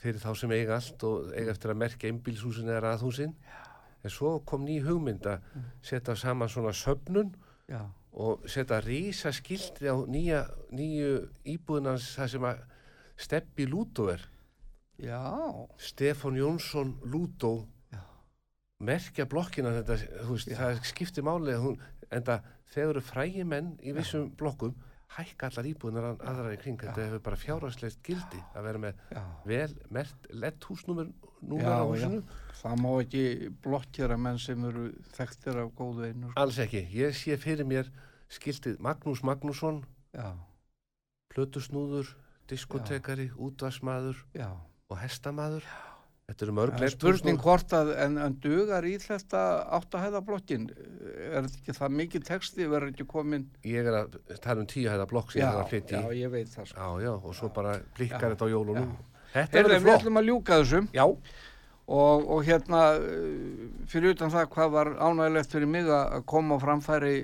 fyrir 0.00 0.20
þá 0.20 0.36
sem 0.36 0.50
eiga 0.50 0.74
allt 0.76 1.02
og 1.04 1.32
eiga 1.34 1.50
eftir 1.50 1.70
að 1.70 1.76
merkja 1.76 2.10
einbílshúsin 2.10 2.68
eða 2.68 2.82
raðhúsin. 2.82 3.34
En 4.04 4.10
svo 4.10 4.38
kom 4.44 4.64
ný 4.64 4.80
hugmynd 4.82 5.22
að 5.26 5.40
setja 5.82 6.16
saman 6.16 6.48
svona 6.48 6.72
söfnun 6.72 7.34
já, 7.68 7.82
og 8.14 8.40
setja 8.48 8.80
rísa 8.80 9.30
skildi 9.32 9.86
á 9.86 9.94
nýja, 10.08 10.48
nýju 10.72 11.28
íbúðinans 11.44 12.16
það 12.16 12.28
sem 12.30 12.40
að 12.42 12.58
Steppi 13.20 13.66
Lúdó 13.68 14.08
er. 14.14 14.22
já, 15.00 15.20
Stefán 15.78 16.36
Jónsson 16.36 16.94
Lúdó 17.04 17.66
Já. 17.92 18.00
merkja 18.80 19.26
blokkina 19.28 19.72
þetta, 19.80 19.96
veist, 20.28 20.48
það 20.56 20.80
skiptir 20.88 21.24
hún, 21.24 21.78
en 22.10 22.22
það 22.24 22.46
þegar 22.72 22.90
eru 22.94 23.00
frægi 23.00 23.44
menn 23.44 23.74
í 23.82 23.92
vissum 23.92 24.30
blokkum 24.36 24.74
hækka 25.10 25.48
allar 25.50 25.66
íbúðunar 25.66 26.04
aðrar 26.22 26.52
í 26.54 26.58
kring. 26.60 26.78
Þetta 26.78 27.02
hefur 27.08 27.22
bara 27.26 27.36
fjárhagslegt 27.36 27.98
gildi 28.06 28.38
að 28.54 28.62
vera 28.68 28.78
með 28.78 29.00
Já. 29.10 29.22
vel 29.44 29.72
mert 29.90 30.28
lett 30.30 30.62
húsnúmer 30.68 31.08
númer 31.42 31.66
Já, 31.66 31.74
á 31.74 31.82
já. 31.82 31.88
húsinu. 31.90 32.20
Það 32.60 32.76
má 32.84 32.90
ekki 33.02 33.24
blokkjara 33.64 34.16
menn 34.20 34.38
sem 34.38 34.64
eru 34.68 34.84
þekktir 35.16 35.58
af 35.64 35.72
góðu 35.74 36.06
einu. 36.06 36.30
sko. 36.30 36.38
Alls 36.40 36.58
ekki. 36.62 36.84
Ég 36.94 37.16
sé 37.18 37.36
fyrir 37.42 37.66
mér 37.66 37.90
skiltið 38.30 38.78
Magnús 38.78 39.24
Magnússon, 39.26 39.82
Já, 40.14 40.36
plötusnúður, 41.34 42.14
diskotekari, 42.50 43.30
útvarsmaður 43.38 44.24
já. 44.36 44.50
og 44.90 44.98
hestamaður. 45.00 45.64
Þetta 46.30 46.44
eru 46.46 46.52
mörg 46.54 46.70
Það 46.76 46.78
er 46.78 46.84
lett 46.86 46.94
spurning 46.94 47.38
húsnúmer. 47.40 47.42
hvort 47.42 47.72
að, 47.74 47.88
en, 48.04 48.18
en 48.22 48.34
dugar 48.44 48.84
í 48.86 48.92
þetta 49.02 49.40
áttahæðablokkin? 49.80 50.68
Er 50.70 51.42
þetta 51.42 51.58
ekki 51.58 51.74
það 51.74 51.96
mikið 51.98 52.26
texti, 52.28 52.68
verður 52.70 52.92
ekki 52.92 53.06
komin? 53.10 53.48
Ég 53.66 53.88
er 53.90 53.96
að 54.04 54.14
tala 54.44 54.62
um 54.62 54.68
tíu 54.70 54.86
hæða 54.92 55.08
blokk 55.10 55.32
sem 55.34 55.42
ég 55.42 55.48
er 55.48 55.58
að 55.64 55.72
flytja 55.72 56.02
já, 56.04 56.06
í. 56.14 56.20
ég 56.22 56.30
veit 56.36 56.52
það 56.54 56.68
sko. 56.70 56.78
Já, 56.78 57.02
já, 57.08 57.10
og 57.18 57.34
svo 57.34 57.50
bara 57.56 57.72
blikkar 57.98 58.28
Já, 58.28 58.34
þetta 58.36 58.46
á 58.46 58.54
jólunum. 58.54 58.92
já. 58.94 59.24
Þetta 59.34 59.58
Heyrðu, 59.58 59.70
verður 59.70 59.74
við 59.80 59.88
flott. 59.88 60.00
ætlum 60.04 60.20
að 60.22 60.28
ljúka 60.30 60.60
þessu 60.62 60.80
Já, 60.94 61.04
og, 61.90 62.28
og 62.36 62.44
hérna 62.46 62.80
uh, 62.94 63.66
fyrir 63.90 64.14
utan 64.14 64.30
það 64.30 64.48
hvað 64.54 64.72
var 64.76 64.92
ánægilegt 65.02 65.54
fyrir 65.56 65.70
mig 65.74 65.90
að 65.90 66.14
að 66.20 66.24
koma 66.30 66.58
á 66.58 66.62
framfæri 66.62 67.14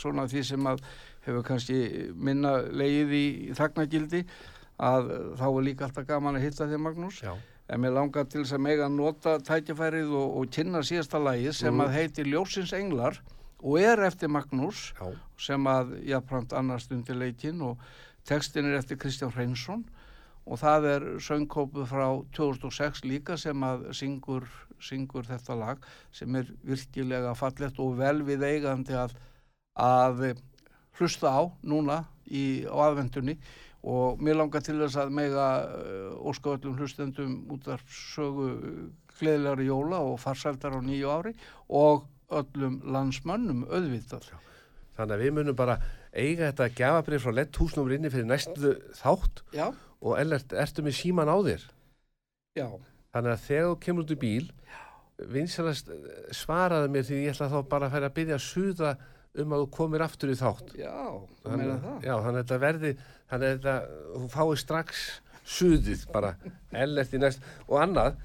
svona 0.00 0.24
því 0.32 0.42
sem 0.54 0.68
að 0.72 0.80
hefur 1.24 1.44
kannski 1.52 1.78
minna 2.16 2.56
leið 2.72 3.12
í 3.16 3.24
þagnagildi 3.56 4.24
að 4.78 5.10
þá 5.38 5.44
er 5.48 5.64
líka 5.68 5.84
alltaf 5.88 6.06
gaman 6.08 6.36
að 6.38 6.46
hitta 6.48 6.66
þig 6.70 6.80
Magnús. 6.82 7.20
Já, 7.22 7.34
en 7.68 7.80
mér 7.80 7.94
langar 7.96 8.26
til 8.28 8.42
þess 8.42 8.52
að 8.58 8.64
mega 8.66 8.88
nota 8.92 9.38
tækifærið 9.40 10.10
og, 10.12 10.36
og 10.40 10.50
kynna 10.52 10.82
síðasta 10.84 11.20
lagið 11.22 11.52
sem 11.54 11.74
Mhm. 11.74 11.84
að 11.86 11.94
heitir 11.94 12.26
Ljósins 12.26 12.72
Englar 12.76 13.20
og 13.62 13.78
er 13.80 14.02
eftir 14.04 14.28
Magnús 14.28 14.92
já, 14.98 15.14
sem 15.38 15.64
að 15.64 15.94
jafnframt 16.04 16.52
annars 16.52 16.88
undir 16.90 17.16
leikinn 17.16 17.62
og 17.62 17.78
textin 18.24 18.66
er 18.66 18.78
eftir 18.78 18.96
Kristján 18.98 19.32
Hreinsson 19.32 19.84
og 20.46 20.58
það 20.60 20.84
er 20.90 21.00
söngkópu 21.24 21.86
frá 21.88 22.04
2006 22.36 23.04
líka 23.08 23.38
sem 23.40 23.56
að 23.64 23.86
syngur, 23.96 24.44
syngur 24.78 25.24
þetta 25.24 25.56
lag 25.56 25.78
sem 26.12 26.34
er 26.36 26.50
virkilega 26.64 27.32
fallett 27.34 27.78
og 27.80 27.96
vel 27.96 28.20
við 28.22 28.44
eigandi 28.44 28.92
að, 28.92 29.14
að 29.80 30.34
hlusta 30.98 31.32
á 31.32 31.42
núna 31.64 32.04
í, 32.28 32.66
á 32.68 32.76
aðvendunni 32.76 33.38
og 33.84 34.22
mér 34.24 34.38
langar 34.40 34.64
til 34.64 34.78
þess 34.80 34.96
að 35.02 35.12
mega 35.12 35.46
uh, 35.68 36.30
óska 36.30 36.54
öllum 36.56 36.78
hlustendum 36.78 37.34
út 37.52 37.68
af 37.68 37.84
sögu 37.92 38.48
gleðilegri 39.18 39.68
jóla 39.68 40.00
og 40.02 40.18
farsældar 40.22 40.74
á 40.74 40.80
nýju 40.82 41.10
ári 41.12 41.34
og 41.68 42.06
öllum 42.34 42.80
landsmönnum 42.88 43.66
auðvitað. 43.68 44.32
Þannig 44.96 45.14
að 45.14 45.22
við 45.24 45.36
munum 45.36 45.58
bara 45.58 45.78
eiga 46.14 46.48
þetta 46.48 46.70
gjafabrið 46.78 47.22
frá 47.24 47.32
lett 47.34 47.58
húsnúmer 47.60 47.96
inni 47.96 48.10
fyrir 48.10 48.28
næstu 48.30 48.74
þátt. 48.98 49.42
Já, 49.54 49.68
og 50.04 50.18
ellert, 50.20 50.52
ertu 50.52 50.84
með 50.84 50.98
síman 50.98 51.30
á 51.30 51.36
þér? 51.44 51.64
já, 52.54 52.68
Þannig 53.14 53.32
að 53.32 53.42
þegar 53.46 53.66
þú 53.68 53.74
kemur 53.84 54.04
út 54.04 54.12
í 54.14 54.18
bíl, 54.18 54.46
vinsalast 55.34 55.90
svaraði 56.34 56.90
mér 56.90 57.04
því 57.06 57.18
ég 57.22 57.34
ætla 57.34 57.50
þá 57.52 57.58
bara 57.70 57.88
að 57.88 57.94
færa 57.94 58.08
að 58.10 58.16
byrja 58.16 58.38
að 58.38 58.46
suða 58.48 58.94
um 59.42 59.54
að 59.56 59.62
þú 59.64 59.68
komir 59.74 60.04
aftur 60.04 60.30
í 60.30 60.36
þátt. 60.38 60.74
já, 60.78 60.92
þú 61.42 61.56
meina 61.58 61.78
það. 61.82 61.96
Já, 62.06 62.14
þannig 62.22 62.38
að 62.38 62.42
þetta 62.44 62.58
verði, 62.62 62.92
þannig 63.32 63.48
að 63.48 63.56
þetta, 63.56 63.74
þú 64.14 64.28
fái 64.34 64.56
strax 64.62 65.02
suðið 65.54 66.04
bara, 66.14 66.30
ellert 66.84 67.14
í 67.14 67.20
næst. 67.20 67.42
Og 67.68 67.80
annað, 67.82 68.16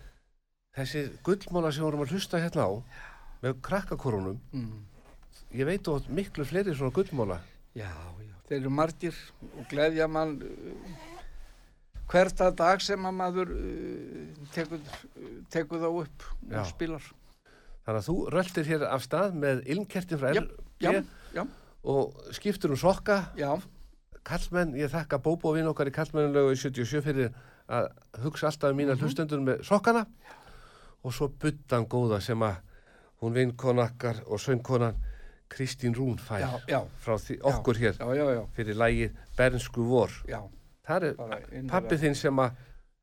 þessi 0.77 1.05
gullmóla 1.25 1.71
sem 1.75 1.83
vorum 1.87 2.05
að 2.05 2.13
hlusta 2.15 2.39
hérna 2.43 2.67
á, 2.69 2.71
með 3.43 3.57
krakkakorunum, 3.65 4.39
Mm. 4.53 4.85
ég 5.55 5.65
veit 5.65 5.87
átt 5.87 6.09
miklu 6.09 6.45
fleiri 6.45 6.75
svona 6.75 6.93
gullmóla. 6.93 7.39
Já, 7.75 7.89
já, 8.21 8.33
þeir 8.49 8.59
eru 8.61 8.69
margir 8.69 9.15
og 9.57 9.65
gleðja 9.69 10.07
mann 10.09 10.37
uh, 10.41 11.07
hvert 12.09 12.41
að 12.41 12.55
dag 12.59 12.81
sem 12.81 13.05
að 13.05 13.13
maður 13.17 13.51
uh, 13.53 14.45
tekur, 14.55 14.79
tekur 15.53 15.79
þá 15.83 15.89
upp 15.89 16.23
Já. 16.49 16.59
og 16.61 16.65
spilar. 16.71 17.03
Þannig 17.85 17.99
að 18.03 18.07
þú 18.09 18.15
röltir 18.33 18.67
hér 18.69 18.83
af 18.89 19.03
stað 19.05 19.33
með 19.41 19.61
ilmkertin 19.73 20.19
frá 20.21 20.33
Já, 20.37 20.43
já, 20.81 21.03
já. 21.35 21.45
og 21.83 22.13
skiptur 22.31 22.71
um 22.71 22.77
sokka. 22.77 23.31
Já, 23.37 23.59
Kallmenn, 24.25 24.73
ég 24.75 24.89
þakka 24.91 25.17
Bóbo 25.23 25.53
vinn 25.55 25.67
okkar 25.67 25.87
í 25.87 25.91
Kallmennulegu 25.95 26.51
í 26.53 26.57
77 26.59 27.01
fyrir 27.01 27.29
að 27.69 27.87
hugsa 28.23 28.47
alltaf 28.49 28.71
um 28.71 28.77
mína 28.77 28.95
Mhm. 28.95 29.01
hlustendur 29.03 29.39
með 29.41 29.63
sokkana 29.63 30.05
og 31.03 31.13
svo 31.13 31.27
buddan 31.29 31.85
góða 31.87 32.19
sem 32.21 32.39
að 32.39 32.55
hún 33.21 33.33
vinkonakkar 33.33 34.21
og 34.27 34.39
söngkonan 34.39 34.95
Kristín 35.49 35.95
Rún 35.95 36.17
fær 36.19 36.39
já, 36.43 36.59
já, 36.67 36.81
frá 37.01 37.15
því, 37.17 37.39
okkur 37.41 37.75
hér 37.77 37.95
já, 37.97 38.05
já, 38.15 38.25
já, 38.35 38.43
fyrir 38.53 38.75
lægið 38.75 39.11
Bernsku 39.37 39.83
vor. 39.83 40.09
já, 40.27 40.41
Það 40.85 41.03
er 41.03 41.13
bara 41.13 41.39
innilega. 41.51 41.69
pappi 41.69 41.95
þinn 41.97 42.15
sem 42.15 42.35
að 42.39 42.51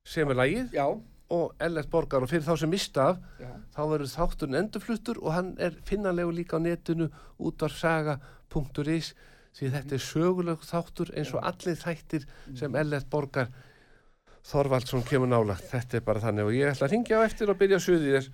sem 0.05 0.29
er 0.31 0.35
lægið 0.35 0.71
Já, 0.73 0.87
og 1.33 1.55
Ellert 1.63 1.91
Borgar 1.91 2.23
og 2.23 2.31
fyrir 2.31 2.45
þá 2.47 2.61
sem 2.61 2.71
mista 2.71 3.07
af 3.11 3.23
já, 3.41 3.49
þá 3.75 3.81
verður 3.91 4.13
þátturinn 4.13 4.59
endurfluttur 4.61 5.21
og 5.23 5.33
hann 5.35 5.55
er 5.59 5.79
finnanlegu 5.89 6.35
líka 6.35 6.61
á 6.61 6.63
netinu 6.63 7.09
útvarsaga.is 7.39 9.15
því 9.57 9.71
þetta 9.73 9.97
er 9.97 10.05
söguleg 10.05 10.67
þáttur 10.69 11.15
eins 11.17 11.33
og 11.35 11.47
allir 11.49 11.79
þættir 11.81 12.27
sem 12.59 12.77
Ellert 12.77 13.09
Borgar. 13.11 13.49
Þorvaldsson 14.47 15.07
kemur 15.09 15.31
nála 15.31 15.57
þetta 15.59 15.99
er 15.99 16.05
bara 16.07 16.23
þannig 16.23 16.47
og 16.51 16.55
ég 16.55 16.71
ætla 16.71 16.87
að 16.87 16.95
ringja 16.95 17.19
á 17.19 17.27
eftir 17.27 17.51
og 17.51 17.59
byrja 17.59 17.81
að 17.81 17.87
suði 17.89 18.13
þér. 18.13 18.29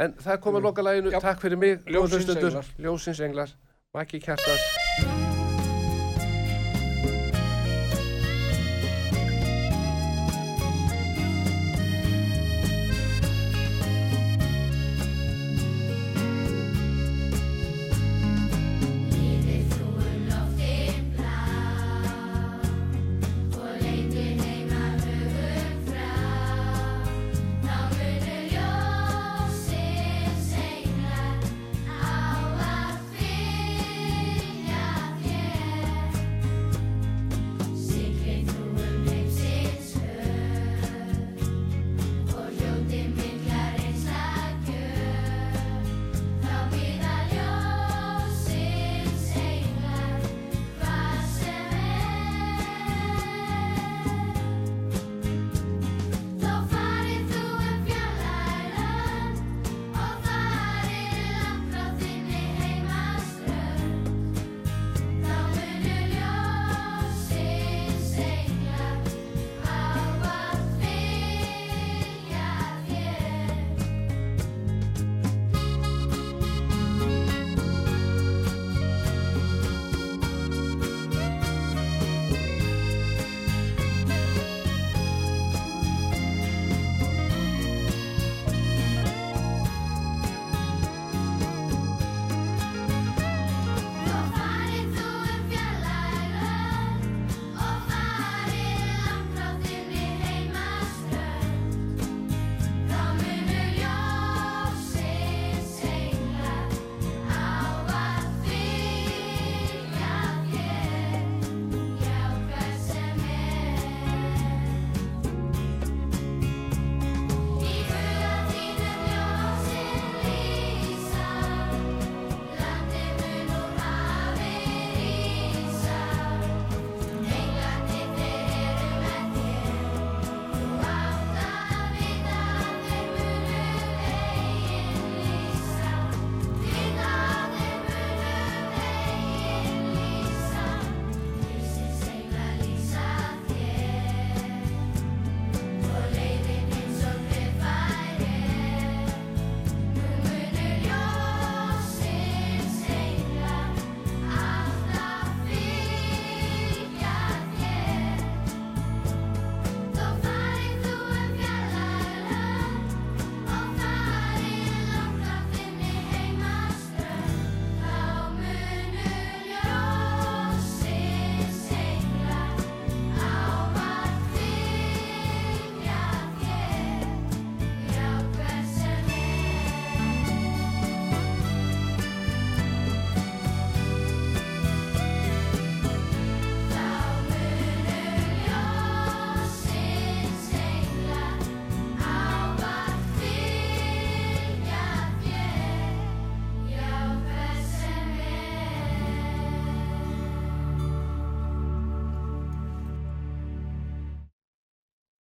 En 0.00 0.14
það 0.16 0.40
komið 0.46 0.62
að 0.62 0.68
loka 0.70 0.86
læginu, 0.86 1.12
takk 1.20 1.42
fyrir 1.42 1.60
mig 1.60 1.84
Ljósins 1.90 3.20
englar. 3.20 3.52
Maki 3.92 4.22
Kjartans 4.22 5.39